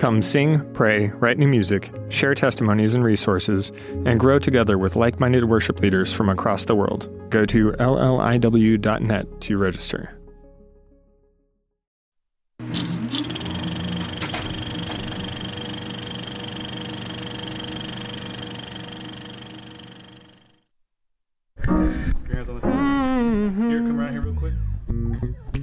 Come 0.00 0.22
sing, 0.22 0.64
pray, 0.72 1.08
write 1.08 1.36
new 1.36 1.46
music, 1.46 1.92
share 2.08 2.34
testimonies 2.34 2.94
and 2.94 3.04
resources, 3.04 3.70
and 4.06 4.18
grow 4.18 4.38
together 4.38 4.78
with 4.78 4.96
like 4.96 5.20
minded 5.20 5.44
worship 5.44 5.78
leaders 5.80 6.10
from 6.10 6.30
across 6.30 6.64
the 6.64 6.74
world. 6.74 7.06
Go 7.28 7.44
to 7.44 7.72
lliw.net 7.72 9.40
to 9.42 9.58
register. 9.58 10.16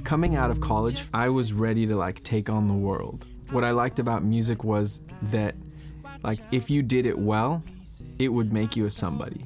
Coming 0.04 0.36
out 0.36 0.52
of 0.52 0.60
college, 0.60 1.06
I 1.12 1.28
was 1.28 1.52
ready 1.52 1.88
to 1.88 1.96
like 1.96 2.22
take 2.22 2.48
on 2.48 2.68
the 2.68 2.74
world. 2.74 3.26
What 3.50 3.64
I 3.64 3.70
liked 3.70 3.98
about 3.98 4.22
music 4.22 4.62
was 4.62 5.00
that 5.30 5.54
like 6.22 6.38
if 6.52 6.68
you 6.68 6.82
did 6.82 7.06
it 7.06 7.18
well, 7.18 7.62
it 8.18 8.28
would 8.28 8.52
make 8.52 8.76
you 8.76 8.86
a 8.86 8.90
somebody. 8.90 9.44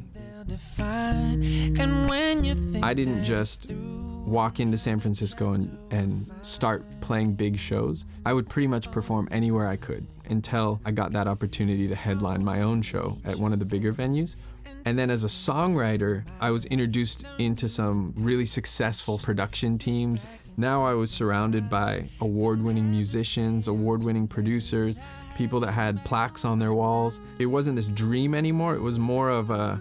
I 2.83 2.95
didn't 2.95 3.25
just 3.25 3.71
walk 3.71 4.61
into 4.61 4.77
San 4.77 4.99
Francisco 4.99 5.53
and, 5.53 5.79
and 5.93 6.31
start 6.43 6.85
playing 7.01 7.35
big 7.35 7.59
shows. 7.59 8.05
I 8.27 8.33
would 8.33 8.49
pretty 8.49 8.67
much 8.67 8.91
perform 8.91 9.29
anywhere 9.31 9.69
I 9.69 9.77
could 9.77 10.07
until 10.29 10.81
I 10.85 10.91
got 10.91 11.13
that 11.13 11.29
opportunity 11.29 11.87
to 11.89 11.95
headline 11.95 12.45
my 12.45 12.63
own 12.63 12.83
show 12.83 13.19
at 13.25 13.37
one 13.37 13.53
of 13.53 13.59
the 13.59 13.65
bigger 13.65 13.93
venues. 13.93 14.37
And 14.85 14.99
then 14.99 15.11
as 15.11 15.25
a 15.25 15.29
songwriter, 15.29 16.25
I 16.41 16.51
was 16.51 16.65
introduced 16.67 17.25
into 17.39 17.69
some 17.69 18.13
really 18.17 18.47
successful 18.47 19.19
production 19.19 19.79
teams. 19.79 20.27
Now 20.57 20.85
I 20.85 20.95
was 20.95 21.11
surrounded 21.11 21.71
by 21.71 22.09
award 22.21 22.63
winning 22.63 22.91
musicians, 22.91 23.69
award 23.69 24.03
winning 24.03 24.27
producers, 24.27 24.99
people 25.37 25.61
that 25.61 25.73
had 25.73 26.05
plaques 26.05 26.45
on 26.45 26.59
their 26.59 26.75
walls. 26.75 27.21
It 27.39 27.47
wasn't 27.47 27.77
this 27.77 27.89
dream 27.89 28.35
anymore, 28.35 28.75
it 28.75 28.81
was 28.81 28.99
more 28.99 29.31
of 29.31 29.51
a 29.51 29.81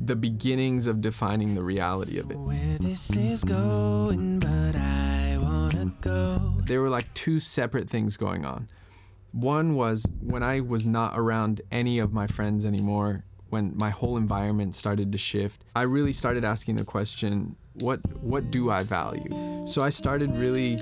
the 0.00 0.14
beginnings 0.14 0.86
of 0.86 1.00
defining 1.00 1.54
the 1.56 1.62
reality 1.62 2.18
of 2.18 2.30
it. 2.30 2.36
Going, 2.36 2.78
there 6.66 6.80
were 6.80 6.88
like 6.88 7.12
two 7.14 7.40
separate 7.40 7.90
things 7.90 8.16
going 8.16 8.44
on. 8.44 8.68
One 9.32 9.74
was 9.74 10.06
when 10.20 10.42
I 10.42 10.60
was 10.60 10.86
not 10.86 11.18
around 11.18 11.62
any 11.70 11.98
of 11.98 12.12
my 12.12 12.26
friends 12.26 12.64
anymore, 12.64 13.24
when 13.50 13.74
my 13.76 13.90
whole 13.90 14.16
environment 14.16 14.74
started 14.74 15.12
to 15.12 15.18
shift, 15.18 15.64
I 15.74 15.84
really 15.84 16.12
started 16.12 16.44
asking 16.44 16.76
the 16.76 16.84
question, 16.84 17.56
what 17.80 18.00
what 18.22 18.50
do 18.50 18.70
I 18.70 18.82
value? 18.82 19.66
So 19.66 19.82
I 19.82 19.90
started 19.90 20.34
really 20.34 20.76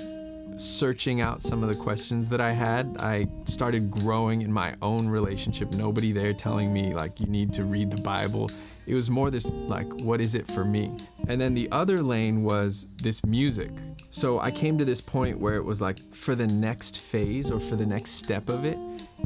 searching 0.57 1.21
out 1.21 1.41
some 1.41 1.61
of 1.61 1.69
the 1.69 1.75
questions 1.75 2.27
that 2.29 2.41
I 2.41 2.51
had. 2.51 2.97
I 2.99 3.27
started 3.45 3.91
growing 3.91 4.41
in 4.41 4.51
my 4.51 4.73
own 4.81 5.07
relationship. 5.07 5.71
Nobody 5.71 6.11
there 6.11 6.33
telling 6.33 6.73
me 6.73 6.93
like 6.93 7.19
you 7.19 7.27
need 7.27 7.53
to 7.53 7.63
read 7.63 7.91
the 7.91 8.01
Bible. 8.01 8.49
It 8.87 8.93
was 8.93 9.09
more 9.09 9.29
this 9.29 9.53
like 9.53 9.87
what 10.01 10.19
is 10.19 10.33
it 10.33 10.47
for 10.47 10.65
me? 10.65 10.91
And 11.27 11.39
then 11.39 11.53
the 11.53 11.69
other 11.71 11.97
lane 12.01 12.43
was 12.43 12.87
this 13.03 13.23
music. 13.25 13.71
So 14.09 14.39
I 14.39 14.49
came 14.49 14.77
to 14.77 14.85
this 14.85 15.01
point 15.01 15.37
where 15.37 15.55
it 15.55 15.63
was 15.63 15.81
like 15.81 15.99
for 16.11 16.33
the 16.33 16.47
next 16.47 17.01
phase 17.01 17.51
or 17.51 17.59
for 17.59 17.75
the 17.75 17.85
next 17.85 18.11
step 18.11 18.49
of 18.49 18.65
it, 18.65 18.77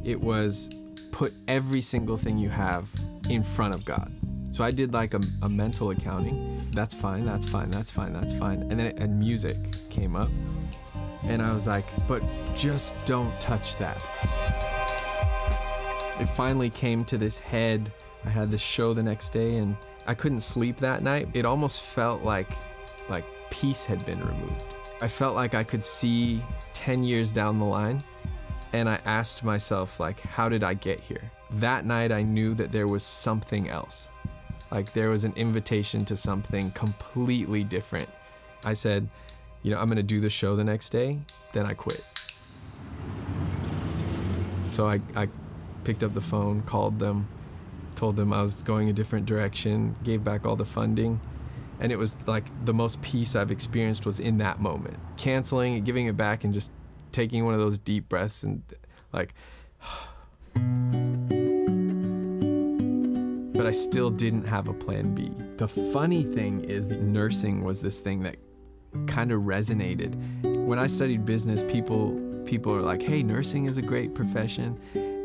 it 0.03 0.19
was 0.19 0.69
put 1.11 1.33
every 1.47 1.81
single 1.81 2.17
thing 2.17 2.37
you 2.37 2.49
have 2.49 2.89
in 3.29 3.43
front 3.43 3.75
of 3.75 3.85
God. 3.85 4.11
So 4.51 4.63
I 4.63 4.71
did 4.71 4.93
like 4.93 5.13
a, 5.13 5.21
a 5.41 5.49
mental 5.49 5.91
accounting. 5.91 6.69
That's 6.71 6.95
fine, 6.95 7.25
that's 7.25 7.47
fine, 7.47 7.69
that's 7.71 7.91
fine, 7.91 8.13
that's 8.13 8.33
fine. 8.33 8.61
And 8.63 8.71
then 8.71 8.87
it, 8.87 8.99
and 8.99 9.19
music 9.19 9.57
came 9.89 10.15
up. 10.15 10.29
And 11.23 11.41
I 11.41 11.53
was 11.53 11.67
like, 11.67 11.85
but 12.07 12.23
just 12.55 12.95
don't 13.05 13.39
touch 13.39 13.77
that. 13.77 14.01
It 16.19 16.27
finally 16.27 16.69
came 16.69 17.05
to 17.05 17.17
this 17.17 17.39
head. 17.39 17.91
I 18.25 18.29
had 18.29 18.51
this 18.51 18.61
show 18.61 18.93
the 18.93 19.03
next 19.03 19.29
day 19.31 19.57
and 19.57 19.75
I 20.07 20.13
couldn't 20.13 20.41
sleep 20.41 20.77
that 20.77 21.01
night. 21.01 21.29
It 21.33 21.45
almost 21.45 21.81
felt 21.81 22.23
like 22.23 22.51
like 23.09 23.25
peace 23.49 23.83
had 23.83 24.05
been 24.05 24.19
removed. 24.19 24.75
I 25.01 25.07
felt 25.07 25.35
like 25.35 25.55
I 25.55 25.63
could 25.63 25.83
see 25.83 26.43
10 26.73 27.03
years 27.03 27.31
down 27.31 27.59
the 27.59 27.65
line 27.65 28.01
and 28.73 28.89
I 28.89 28.99
asked 29.05 29.43
myself 29.43 29.99
like 29.99 30.19
how 30.21 30.49
did 30.49 30.63
I 30.63 30.73
get 30.73 30.99
here? 30.99 31.31
That 31.51 31.85
night 31.85 32.11
I 32.11 32.21
knew 32.21 32.53
that 32.55 32.71
there 32.71 32.87
was 32.87 33.03
something 33.03 33.69
else. 33.69 34.09
Like 34.71 34.93
there 34.93 35.09
was 35.09 35.25
an 35.25 35.33
invitation 35.35 36.05
to 36.05 36.15
something 36.15 36.71
completely 36.71 37.63
different. 37.63 38.07
I 38.63 38.73
said, 38.73 39.09
you 39.63 39.71
know, 39.71 39.79
I'm 39.79 39.89
gonna 39.89 40.03
do 40.03 40.19
the 40.19 40.29
show 40.29 40.55
the 40.55 40.63
next 40.63 40.89
day, 40.89 41.19
then 41.53 41.65
I 41.65 41.73
quit. 41.73 42.03
So 44.69 44.87
I, 44.87 45.01
I 45.15 45.27
picked 45.83 46.03
up 46.03 46.13
the 46.13 46.21
phone, 46.21 46.61
called 46.61 46.97
them, 46.97 47.27
told 47.95 48.15
them 48.15 48.31
I 48.31 48.41
was 48.41 48.61
going 48.61 48.89
a 48.89 48.93
different 48.93 49.25
direction, 49.25 49.95
gave 50.03 50.23
back 50.23 50.45
all 50.45 50.55
the 50.55 50.65
funding. 50.65 51.19
And 51.81 51.91
it 51.91 51.97
was 51.97 52.27
like 52.27 52.45
the 52.65 52.73
most 52.73 53.01
peace 53.01 53.35
I've 53.35 53.51
experienced 53.51 54.05
was 54.05 54.19
in 54.19 54.37
that 54.37 54.61
moment. 54.61 54.97
Canceling 55.17 55.83
giving 55.83 56.05
it 56.05 56.15
back 56.15 56.43
and 56.43 56.53
just 56.53 56.71
taking 57.11 57.45
one 57.45 57.53
of 57.53 57.59
those 57.59 57.77
deep 57.77 58.09
breaths 58.09 58.43
and 58.43 58.63
like, 59.13 59.33
but 63.53 63.65
I 63.65 63.71
still 63.71 64.09
didn't 64.09 64.45
have 64.45 64.67
a 64.67 64.73
plan 64.73 65.13
B. 65.13 65.31
The 65.57 65.67
funny 65.67 66.23
thing 66.23 66.63
is, 66.63 66.87
nursing 66.87 67.63
was 67.63 67.81
this 67.81 67.99
thing 67.99 68.23
that 68.23 68.37
kind 69.07 69.31
of 69.31 69.41
resonated. 69.41 70.15
When 70.65 70.79
I 70.79 70.87
studied 70.87 71.25
business, 71.25 71.63
people 71.63 72.19
people 72.45 72.75
are 72.75 72.81
like, 72.81 73.01
"Hey, 73.01 73.23
nursing 73.23 73.65
is 73.65 73.77
a 73.77 73.81
great 73.81 74.15
profession." 74.15 74.79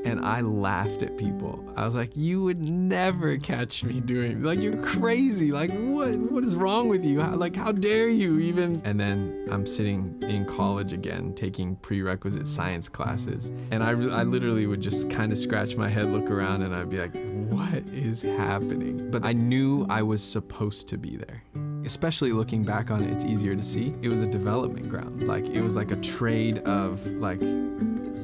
And 0.06 0.24
I 0.24 0.40
laughed 0.40 1.02
at 1.02 1.16
people. 1.16 1.62
I 1.76 1.84
was 1.84 1.96
like, 1.96 2.16
"You 2.16 2.42
would 2.44 2.62
never 2.62 3.36
catch 3.36 3.84
me 3.84 4.00
doing 4.00 4.42
like 4.42 4.60
you're 4.60 4.82
crazy. 4.82 5.52
Like 5.52 5.70
what 5.72 6.16
what 6.18 6.44
is 6.44 6.54
wrong 6.54 6.88
with 6.88 7.04
you? 7.04 7.20
How, 7.20 7.34
like 7.34 7.56
how 7.56 7.72
dare 7.72 8.08
you 8.08 8.38
even?" 8.38 8.80
And 8.84 8.98
then 8.98 9.46
I'm 9.50 9.66
sitting 9.66 10.16
in 10.22 10.44
college 10.44 10.92
again 10.92 11.34
taking 11.34 11.76
prerequisite 11.76 12.46
science 12.46 12.88
classes, 12.88 13.52
and 13.70 13.82
I 13.82 13.90
I 13.90 14.22
literally 14.22 14.66
would 14.66 14.80
just 14.80 15.10
kind 15.10 15.32
of 15.32 15.38
scratch 15.38 15.76
my 15.76 15.88
head, 15.88 16.06
look 16.06 16.30
around 16.30 16.62
and 16.62 16.74
I'd 16.74 16.88
be 16.88 16.98
like, 16.98 17.16
"What 17.50 17.84
is 17.92 18.22
happening?" 18.22 19.10
But 19.10 19.24
I 19.24 19.32
knew 19.32 19.86
I 19.90 20.02
was 20.02 20.22
supposed 20.22 20.88
to 20.88 20.98
be 20.98 21.16
there 21.16 21.42
especially 21.86 22.32
looking 22.32 22.64
back 22.64 22.90
on 22.90 23.00
it, 23.00 23.08
it's 23.10 23.24
easier 23.24 23.54
to 23.54 23.62
see. 23.62 23.94
It 24.02 24.08
was 24.08 24.20
a 24.20 24.26
development 24.26 24.90
ground. 24.90 25.22
Like 25.28 25.46
it 25.46 25.62
was 25.62 25.76
like 25.76 25.92
a 25.92 25.96
trade 25.96 26.58
of 26.66 27.06
like 27.06 27.40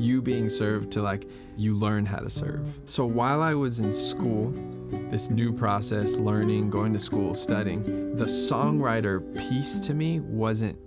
you 0.03 0.21
being 0.21 0.49
served 0.49 0.91
to 0.93 1.03
like 1.03 1.29
you 1.57 1.75
learn 1.75 2.05
how 2.05 2.19
to 2.19 2.29
serve. 2.29 2.81
So 2.85 3.07
while 3.07 3.41
I 3.41 3.55
was 3.55 3.79
in 3.79 3.93
school, 3.93 4.53
this 5.11 5.31
new 5.31 5.53
process, 5.53 6.17
learning, 6.17 6.71
going 6.71 6.93
to 6.93 6.99
school, 6.99 7.35
studying, 7.35 8.17
the 8.17 8.25
songwriter 8.25 9.23
piece 9.49 9.81
to 9.81 9.95
me 9.95 10.21
wasn't 10.21 10.79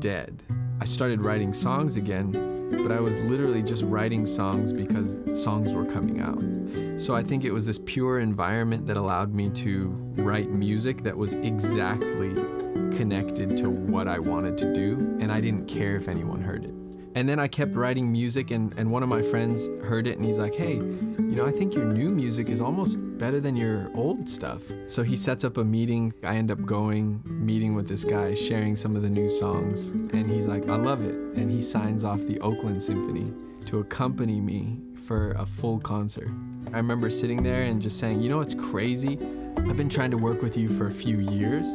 dead. 0.00 0.42
I 0.80 0.84
started 0.84 1.24
writing 1.24 1.52
songs 1.52 1.96
again, 1.96 2.32
but 2.82 2.92
I 2.92 3.00
was 3.00 3.18
literally 3.20 3.62
just 3.62 3.84
writing 3.84 4.26
songs 4.26 4.72
because 4.72 5.16
songs 5.40 5.72
were 5.72 5.84
coming 5.84 6.20
out. 6.20 7.00
So 7.00 7.14
I 7.14 7.22
think 7.22 7.44
it 7.44 7.52
was 7.52 7.64
this 7.66 7.78
pure 7.78 8.20
environment 8.20 8.86
that 8.86 8.96
allowed 8.96 9.32
me 9.32 9.48
to 9.50 9.88
write 10.16 10.50
music 10.50 11.02
that 11.04 11.16
was 11.16 11.34
exactly 11.34 12.34
connected 12.96 13.56
to 13.58 13.70
what 13.70 14.08
I 14.08 14.18
wanted 14.18 14.58
to 14.58 14.74
do, 14.74 15.16
and 15.20 15.30
I 15.30 15.40
didn't 15.40 15.66
care 15.66 15.96
if 15.96 16.08
anyone 16.08 16.42
heard 16.42 16.64
it. 16.64 16.81
And 17.14 17.28
then 17.28 17.38
I 17.38 17.46
kept 17.46 17.72
mm. 17.72 17.76
writing 17.76 18.10
music, 18.10 18.50
and, 18.50 18.76
and 18.78 18.90
one 18.90 19.02
of 19.02 19.08
my 19.08 19.22
friends 19.22 19.68
heard 19.84 20.06
it, 20.06 20.16
and 20.16 20.24
he's 20.24 20.38
like, 20.38 20.54
hey, 20.54 20.76
you 20.76 21.36
know, 21.36 21.44
I 21.44 21.50
think 21.50 21.74
your 21.74 21.84
new 21.84 22.10
music 22.10 22.48
is 22.48 22.60
almost 22.60 22.96
better 23.18 23.38
than 23.38 23.54
your 23.54 23.90
old 23.94 24.28
stuff. 24.28 24.62
So 24.86 25.02
he 25.02 25.14
sets 25.14 25.44
up 25.44 25.58
a 25.58 25.64
meeting. 25.64 26.14
I 26.22 26.36
end 26.36 26.50
up 26.50 26.64
going, 26.64 27.22
meeting 27.24 27.74
with 27.74 27.86
this 27.86 28.04
guy, 28.04 28.34
sharing 28.34 28.76
some 28.76 28.96
of 28.96 29.02
the 29.02 29.10
new 29.10 29.28
songs, 29.28 29.88
and 29.88 30.30
he's 30.30 30.48
like, 30.48 30.68
I 30.68 30.76
love 30.76 31.04
it. 31.04 31.14
And 31.14 31.50
he 31.50 31.60
signs 31.60 32.04
off 32.04 32.20
the 32.20 32.40
Oakland 32.40 32.82
Symphony 32.82 33.32
to 33.66 33.80
accompany 33.80 34.40
me 34.40 34.78
for 35.06 35.32
a 35.32 35.44
full 35.44 35.80
concert. 35.80 36.30
I 36.72 36.78
remember 36.78 37.10
sitting 37.10 37.42
there 37.42 37.62
and 37.62 37.82
just 37.82 37.98
saying, 37.98 38.22
you 38.22 38.30
know 38.30 38.38
what's 38.38 38.54
crazy? 38.54 39.18
I've 39.58 39.76
been 39.76 39.90
trying 39.90 40.10
to 40.12 40.18
work 40.18 40.40
with 40.40 40.56
you 40.56 40.70
for 40.70 40.86
a 40.86 40.92
few 40.92 41.20
years, 41.20 41.68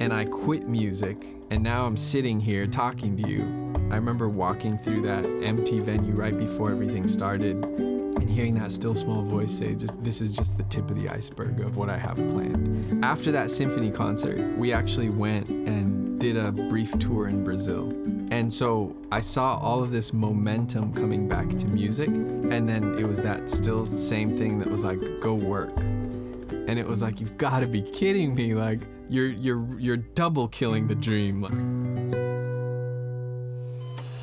and 0.00 0.12
I 0.12 0.24
quit 0.24 0.68
music, 0.68 1.26
and 1.50 1.62
now 1.62 1.84
I'm 1.84 1.98
sitting 1.98 2.40
here 2.40 2.66
talking 2.66 3.16
to 3.18 3.28
you 3.28 3.73
I 3.90 3.96
remember 3.96 4.28
walking 4.28 4.78
through 4.78 5.02
that 5.02 5.24
empty 5.42 5.80
venue 5.80 6.14
right 6.14 6.36
before 6.36 6.70
everything 6.70 7.06
started, 7.06 7.62
and 7.64 8.30
hearing 8.30 8.54
that 8.56 8.72
still 8.72 8.94
small 8.94 9.22
voice 9.22 9.52
say, 9.52 9.74
just 9.74 10.02
this 10.02 10.20
is 10.20 10.32
just 10.32 10.56
the 10.56 10.64
tip 10.64 10.90
of 10.90 10.96
the 10.96 11.08
iceberg 11.08 11.60
of 11.60 11.76
what 11.76 11.88
I 11.88 11.98
have 11.98 12.16
planned. 12.16 13.04
After 13.04 13.30
that 13.32 13.50
symphony 13.50 13.90
concert, 13.90 14.38
we 14.56 14.72
actually 14.72 15.10
went 15.10 15.48
and 15.48 16.18
did 16.18 16.36
a 16.36 16.50
brief 16.52 16.98
tour 16.98 17.28
in 17.28 17.44
Brazil. 17.44 17.90
And 18.30 18.52
so 18.52 18.96
I 19.12 19.20
saw 19.20 19.58
all 19.58 19.82
of 19.82 19.92
this 19.92 20.12
momentum 20.12 20.92
coming 20.94 21.28
back 21.28 21.48
to 21.50 21.66
music, 21.66 22.08
and 22.08 22.68
then 22.68 22.98
it 22.98 23.06
was 23.06 23.20
that 23.22 23.50
still 23.50 23.84
same 23.86 24.36
thing 24.38 24.58
that 24.60 24.70
was 24.70 24.84
like, 24.84 25.00
go 25.20 25.34
work. 25.34 25.76
And 25.76 26.78
it 26.78 26.86
was 26.86 27.02
like, 27.02 27.20
you've 27.20 27.36
got 27.36 27.60
to 27.60 27.66
be 27.66 27.82
kidding 27.82 28.34
me! 28.34 28.54
Like 28.54 28.80
you're 29.08 29.28
you're 29.28 29.78
you're 29.78 29.98
double 29.98 30.48
killing 30.48 30.88
the 30.88 30.94
dream. 30.94 31.42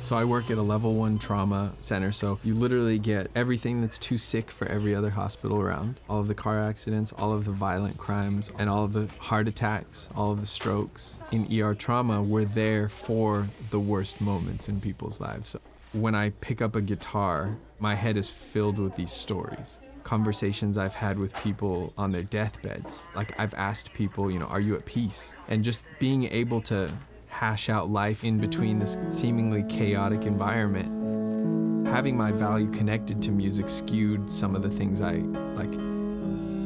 So 0.04 0.16
I 0.16 0.24
work 0.24 0.50
at 0.50 0.58
a 0.58 0.62
level 0.62 0.94
one 0.94 1.18
trauma 1.18 1.72
center. 1.78 2.10
So 2.10 2.38
you 2.44 2.54
literally 2.54 2.98
get 2.98 3.30
everything 3.36 3.80
that's 3.80 3.98
too 3.98 4.18
sick 4.18 4.50
for 4.50 4.66
every 4.66 4.94
other 4.94 5.10
hospital 5.10 5.60
around. 5.60 6.00
All 6.08 6.20
of 6.20 6.28
the 6.28 6.34
car 6.34 6.60
accidents, 6.60 7.12
all 7.12 7.32
of 7.32 7.44
the 7.44 7.52
violent 7.52 7.96
crimes, 7.98 8.50
and 8.58 8.68
all 8.68 8.84
of 8.84 8.92
the 8.92 9.06
heart 9.18 9.46
attacks, 9.46 10.08
all 10.16 10.32
of 10.32 10.40
the 10.40 10.46
strokes. 10.46 11.18
In 11.30 11.46
ER 11.56 11.74
trauma, 11.74 12.20
we're 12.20 12.44
there 12.44 12.88
for 12.88 13.46
the 13.70 13.78
worst 13.78 14.20
moments 14.20 14.68
in 14.68 14.80
people's 14.80 15.20
lives. 15.20 15.50
So 15.50 15.60
when 15.92 16.16
I 16.16 16.30
pick 16.40 16.60
up 16.60 16.74
a 16.74 16.80
guitar, 16.80 17.56
my 17.78 17.94
head 17.94 18.16
is 18.16 18.28
filled 18.28 18.78
with 18.78 18.96
these 18.96 19.12
stories 19.12 19.78
conversations 20.02 20.78
I've 20.78 20.94
had 20.94 21.16
with 21.16 21.32
people 21.42 21.92
on 21.96 22.10
their 22.10 22.24
deathbeds. 22.24 23.06
Like 23.14 23.38
I've 23.40 23.54
asked 23.54 23.92
people, 23.92 24.32
you 24.32 24.40
know, 24.40 24.46
are 24.46 24.60
you 24.60 24.74
at 24.74 24.84
peace? 24.84 25.32
And 25.48 25.62
just 25.62 25.84
being 26.00 26.24
able 26.24 26.60
to 26.62 26.92
hash 27.32 27.68
out 27.68 27.90
life 27.90 28.24
in 28.24 28.38
between 28.38 28.78
this 28.78 28.98
seemingly 29.08 29.64
chaotic 29.64 30.26
environment. 30.26 31.88
Having 31.88 32.16
my 32.16 32.30
value 32.30 32.70
connected 32.70 33.20
to 33.22 33.32
music 33.32 33.68
skewed 33.68 34.30
some 34.30 34.54
of 34.54 34.62
the 34.62 34.70
things 34.70 35.00
I 35.00 35.14
like 35.54 35.70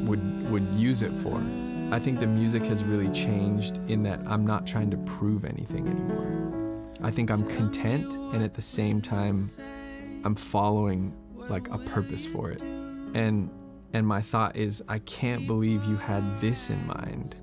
would 0.07 0.51
would 0.51 0.67
use 0.75 1.01
it 1.01 1.13
for. 1.13 1.41
I 1.91 1.99
think 1.99 2.19
the 2.19 2.27
music 2.27 2.65
has 2.65 2.83
really 2.83 3.09
changed 3.09 3.77
in 3.87 4.03
that 4.03 4.19
I'm 4.27 4.45
not 4.45 4.67
trying 4.67 4.91
to 4.91 4.97
prove 4.97 5.45
anything 5.45 5.87
anymore. 5.87 6.93
I 7.01 7.11
think 7.11 7.31
I'm 7.31 7.47
content 7.47 8.13
and 8.33 8.43
at 8.43 8.53
the 8.53 8.61
same 8.61 9.01
time 9.01 9.49
I'm 10.25 10.35
following 10.35 11.15
like 11.35 11.69
a 11.69 11.77
purpose 11.77 12.25
for 12.25 12.51
it. 12.51 12.61
And 12.61 13.49
and 13.93 14.05
my 14.05 14.21
thought 14.21 14.55
is 14.55 14.83
I 14.89 14.99
can't 14.99 15.47
believe 15.47 15.85
you 15.85 15.95
had 15.95 16.41
this 16.41 16.69
in 16.69 16.85
mind 16.87 17.41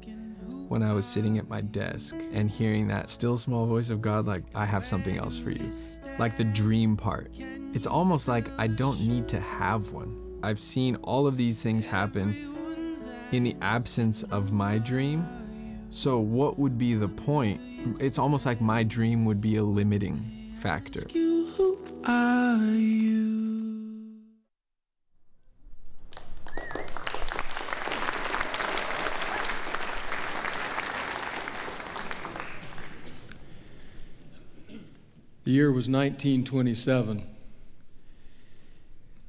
when 0.69 0.83
I 0.83 0.93
was 0.93 1.07
sitting 1.07 1.39
at 1.39 1.49
my 1.49 1.61
desk 1.61 2.17
and 2.33 2.51
hearing 2.51 2.89
that 2.89 3.09
still 3.09 3.37
small 3.37 3.67
voice 3.67 3.91
of 3.91 4.01
God, 4.01 4.27
like, 4.27 4.45
I 4.55 4.65
have 4.65 4.87
something 4.87 5.19
else 5.19 5.39
for 5.39 5.51
you. 5.51 5.71
Like 6.19 6.37
the 6.37 6.45
dream 6.45 6.97
part. 6.97 7.31
It's 7.73 7.87
almost 7.87 8.29
like 8.29 8.49
I 8.59 8.67
don't 8.67 9.01
need 9.01 9.29
to 9.29 9.41
have 9.41 9.91
one. 9.91 10.39
I've 10.43 10.61
seen 10.61 10.97
all 10.97 11.27
of 11.27 11.37
these 11.37 11.63
things 11.63 11.85
happen 11.87 12.55
in 13.33 13.43
the 13.43 13.57
absence 13.61 14.23
of 14.25 14.53
my 14.53 14.79
dream. 14.79 15.27
So, 15.91 16.19
what 16.19 16.59
would 16.59 16.77
be 16.77 16.95
the 16.95 17.09
point? 17.09 17.61
It's 18.01 18.19
almost 18.19 18.47
like 18.47 18.61
my 18.61 18.83
dream 18.83 19.25
would 19.25 19.41
be 19.41 19.57
a 19.57 19.65
limiting 19.65 20.55
factor. 20.59 21.01
Are 22.07 22.57
you? 22.65 23.34
Year 35.55 35.69
was 35.69 35.89
1927. 35.89 37.27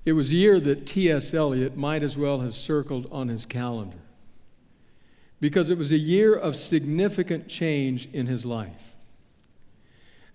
It 0.05 0.13
was 0.13 0.31
a 0.31 0.35
year 0.35 0.59
that 0.59 0.85
T.S. 0.85 1.33
Eliot 1.33 1.77
might 1.77 2.03
as 2.03 2.17
well 2.17 2.41
have 2.41 2.53
circled 2.53 3.07
on 3.11 3.27
his 3.27 3.45
calendar 3.45 3.97
because 5.39 5.69
it 5.69 5.77
was 5.77 5.91
a 5.91 5.97
year 5.97 6.35
of 6.35 6.55
significant 6.55 7.47
change 7.47 8.07
in 8.11 8.27
his 8.27 8.45
life. 8.45 8.95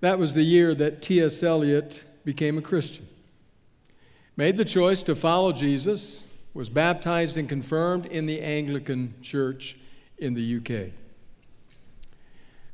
That 0.00 0.18
was 0.18 0.34
the 0.34 0.42
year 0.42 0.74
that 0.74 1.02
T.S. 1.02 1.42
Eliot 1.42 2.04
became 2.24 2.56
a 2.56 2.62
Christian, 2.62 3.06
made 4.36 4.56
the 4.56 4.64
choice 4.64 5.02
to 5.04 5.14
follow 5.14 5.52
Jesus, 5.52 6.24
was 6.54 6.68
baptized 6.68 7.36
and 7.36 7.48
confirmed 7.48 8.06
in 8.06 8.26
the 8.26 8.40
Anglican 8.40 9.14
Church 9.22 9.76
in 10.18 10.34
the 10.34 10.56
UK. 10.56 10.92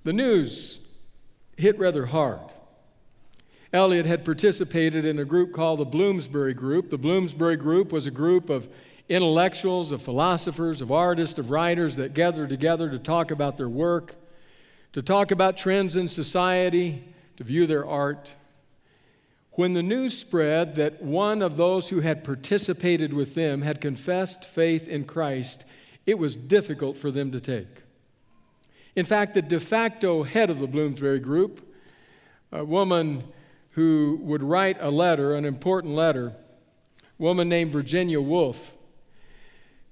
The 0.04 0.12
news 0.12 0.80
hit 1.56 1.78
rather 1.78 2.06
hard 2.06 2.52
Eliot 3.72 4.06
had 4.06 4.24
participated 4.24 5.04
in 5.04 5.18
a 5.18 5.24
group 5.24 5.52
called 5.52 5.80
the 5.80 5.84
Bloomsbury 5.84 6.54
Group. 6.54 6.90
The 6.90 6.98
Bloomsbury 6.98 7.56
Group 7.56 7.92
was 7.92 8.06
a 8.06 8.10
group 8.10 8.48
of 8.48 8.68
intellectuals, 9.08 9.92
of 9.92 10.02
philosophers, 10.02 10.80
of 10.80 10.90
artists, 10.92 11.38
of 11.38 11.50
writers 11.50 11.96
that 11.96 12.14
gathered 12.14 12.48
together 12.48 12.90
to 12.90 12.98
talk 12.98 13.30
about 13.30 13.56
their 13.56 13.68
work, 13.68 14.16
to 14.92 15.02
talk 15.02 15.30
about 15.30 15.56
trends 15.56 15.96
in 15.96 16.08
society, 16.08 17.04
to 17.36 17.44
view 17.44 17.66
their 17.66 17.86
art. 17.86 18.36
When 19.52 19.72
the 19.72 19.82
news 19.82 20.16
spread 20.16 20.76
that 20.76 21.02
one 21.02 21.40
of 21.40 21.56
those 21.56 21.88
who 21.88 22.00
had 22.00 22.24
participated 22.24 23.14
with 23.14 23.34
them 23.34 23.62
had 23.62 23.80
confessed 23.80 24.44
faith 24.44 24.86
in 24.86 25.04
Christ, 25.04 25.64
it 26.04 26.18
was 26.18 26.36
difficult 26.36 26.96
for 26.96 27.10
them 27.10 27.32
to 27.32 27.40
take. 27.40 27.82
In 28.94 29.04
fact, 29.04 29.34
the 29.34 29.42
de 29.42 29.60
facto 29.60 30.22
head 30.22 30.50
of 30.50 30.58
the 30.58 30.66
Bloomsbury 30.66 31.20
Group, 31.20 31.74
a 32.52 32.64
woman 32.64 33.24
who 33.76 34.18
would 34.22 34.42
write 34.42 34.78
a 34.80 34.90
letter, 34.90 35.34
an 35.34 35.44
important 35.44 35.94
letter, 35.94 36.28
a 36.28 37.22
woman 37.22 37.46
named 37.46 37.70
Virginia 37.70 38.18
Woolf, 38.18 38.74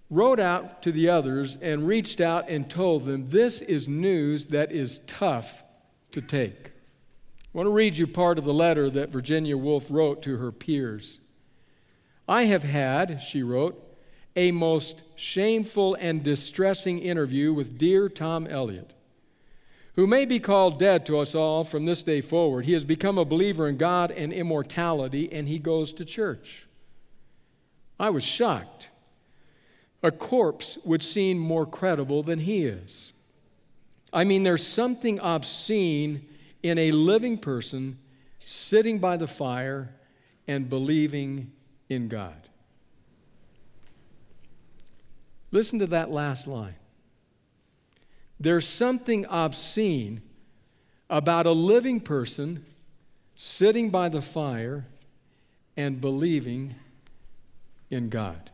wrote 0.08 0.40
out 0.40 0.82
to 0.82 0.90
the 0.90 1.10
others 1.10 1.56
and 1.60 1.86
reached 1.86 2.18
out 2.18 2.48
and 2.48 2.70
told 2.70 3.04
them, 3.04 3.28
This 3.28 3.60
is 3.60 3.86
news 3.86 4.46
that 4.46 4.72
is 4.72 5.00
tough 5.00 5.62
to 6.12 6.22
take. 6.22 6.68
I 6.68 7.50
want 7.52 7.66
to 7.66 7.72
read 7.72 7.98
you 7.98 8.06
part 8.06 8.38
of 8.38 8.44
the 8.44 8.54
letter 8.54 8.88
that 8.88 9.10
Virginia 9.10 9.58
Woolf 9.58 9.88
wrote 9.90 10.22
to 10.22 10.38
her 10.38 10.50
peers. 10.50 11.20
I 12.26 12.44
have 12.44 12.64
had, 12.64 13.20
she 13.20 13.42
wrote, 13.42 13.98
a 14.34 14.50
most 14.50 15.02
shameful 15.14 15.94
and 16.00 16.22
distressing 16.22 17.00
interview 17.00 17.52
with 17.52 17.76
dear 17.76 18.08
Tom 18.08 18.46
Eliot 18.46 18.94
who 19.96 20.06
may 20.06 20.24
be 20.24 20.40
called 20.40 20.78
dead 20.78 21.06
to 21.06 21.18
us 21.18 21.34
all 21.34 21.62
from 21.64 21.84
this 21.84 22.02
day 22.02 22.20
forward. 22.20 22.64
He 22.64 22.72
has 22.72 22.84
become 22.84 23.16
a 23.16 23.24
believer 23.24 23.68
in 23.68 23.76
God 23.76 24.10
and 24.10 24.32
immortality, 24.32 25.32
and 25.32 25.48
he 25.48 25.58
goes 25.58 25.92
to 25.94 26.04
church. 26.04 26.66
I 27.98 28.10
was 28.10 28.24
shocked. 28.24 28.90
A 30.02 30.10
corpse 30.10 30.78
would 30.84 31.02
seem 31.02 31.38
more 31.38 31.64
credible 31.64 32.22
than 32.22 32.40
he 32.40 32.64
is. 32.64 33.12
I 34.12 34.24
mean, 34.24 34.42
there's 34.42 34.66
something 34.66 35.20
obscene 35.20 36.26
in 36.62 36.78
a 36.78 36.92
living 36.92 37.38
person 37.38 37.98
sitting 38.40 38.98
by 38.98 39.16
the 39.16 39.26
fire 39.26 39.94
and 40.46 40.68
believing 40.68 41.52
in 41.88 42.08
God. 42.08 42.48
Listen 45.50 45.78
to 45.78 45.86
that 45.86 46.10
last 46.10 46.46
line. 46.46 46.74
There's 48.44 48.68
something 48.68 49.24
obscene 49.30 50.20
about 51.08 51.46
a 51.46 51.52
living 51.52 51.98
person 51.98 52.66
sitting 53.34 53.88
by 53.88 54.10
the 54.10 54.20
fire 54.20 54.84
and 55.78 55.98
believing 55.98 56.74
in 57.88 58.10
God. 58.10 58.50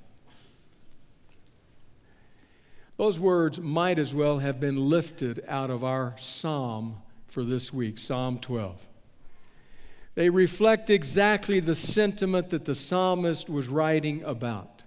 Those 2.98 3.18
words 3.18 3.58
might 3.58 3.98
as 3.98 4.14
well 4.14 4.38
have 4.38 4.60
been 4.60 4.88
lifted 4.88 5.42
out 5.48 5.70
of 5.70 5.82
our 5.82 6.14
psalm 6.18 7.02
for 7.26 7.42
this 7.42 7.72
week, 7.72 7.98
Psalm 7.98 8.38
12. 8.38 8.76
They 10.14 10.30
reflect 10.30 10.88
exactly 10.88 11.58
the 11.58 11.74
sentiment 11.74 12.50
that 12.50 12.64
the 12.64 12.76
psalmist 12.76 13.50
was 13.50 13.66
writing 13.66 14.22
about. 14.22 14.79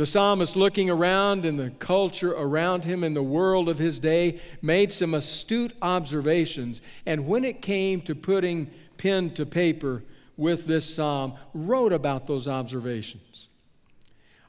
The 0.00 0.06
psalmist, 0.06 0.56
looking 0.56 0.88
around 0.88 1.44
in 1.44 1.58
the 1.58 1.68
culture 1.72 2.32
around 2.32 2.86
him 2.86 3.04
in 3.04 3.12
the 3.12 3.22
world 3.22 3.68
of 3.68 3.78
his 3.78 3.98
day, 3.98 4.40
made 4.62 4.92
some 4.92 5.12
astute 5.12 5.76
observations. 5.82 6.80
And 7.04 7.26
when 7.26 7.44
it 7.44 7.60
came 7.60 8.00
to 8.00 8.14
putting 8.14 8.70
pen 8.96 9.34
to 9.34 9.44
paper 9.44 10.02
with 10.38 10.64
this 10.64 10.86
psalm, 10.86 11.34
wrote 11.52 11.92
about 11.92 12.26
those 12.26 12.48
observations. 12.48 13.50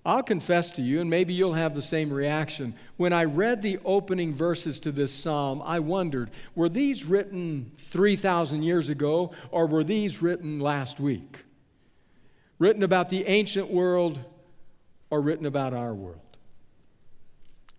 I'll 0.06 0.24
confess 0.24 0.72
to 0.72 0.82
you, 0.82 1.02
and 1.02 1.10
maybe 1.10 1.34
you'll 1.34 1.52
have 1.56 1.76
the 1.76 1.82
same 1.82 2.14
reaction. 2.14 2.74
When 2.96 3.12
I 3.12 3.26
read 3.26 3.62
the 3.62 3.78
opening 3.84 4.34
verses 4.34 4.80
to 4.80 4.92
this 4.94 5.14
psalm, 5.14 5.62
I 5.66 5.80
wondered 5.80 6.32
were 6.56 6.70
these 6.70 7.04
written 7.04 7.74
3,000 7.76 8.64
years 8.64 8.88
ago, 8.88 9.34
or 9.50 9.68
were 9.68 9.84
these 9.84 10.22
written 10.22 10.62
last 10.62 11.02
week? 11.02 11.44
Written 12.58 12.84
about 12.84 13.10
the 13.10 13.26
ancient 13.26 13.70
world 13.70 14.24
or 15.12 15.22
written 15.22 15.46
about 15.46 15.76
our 15.76 15.94
world. 15.94 16.20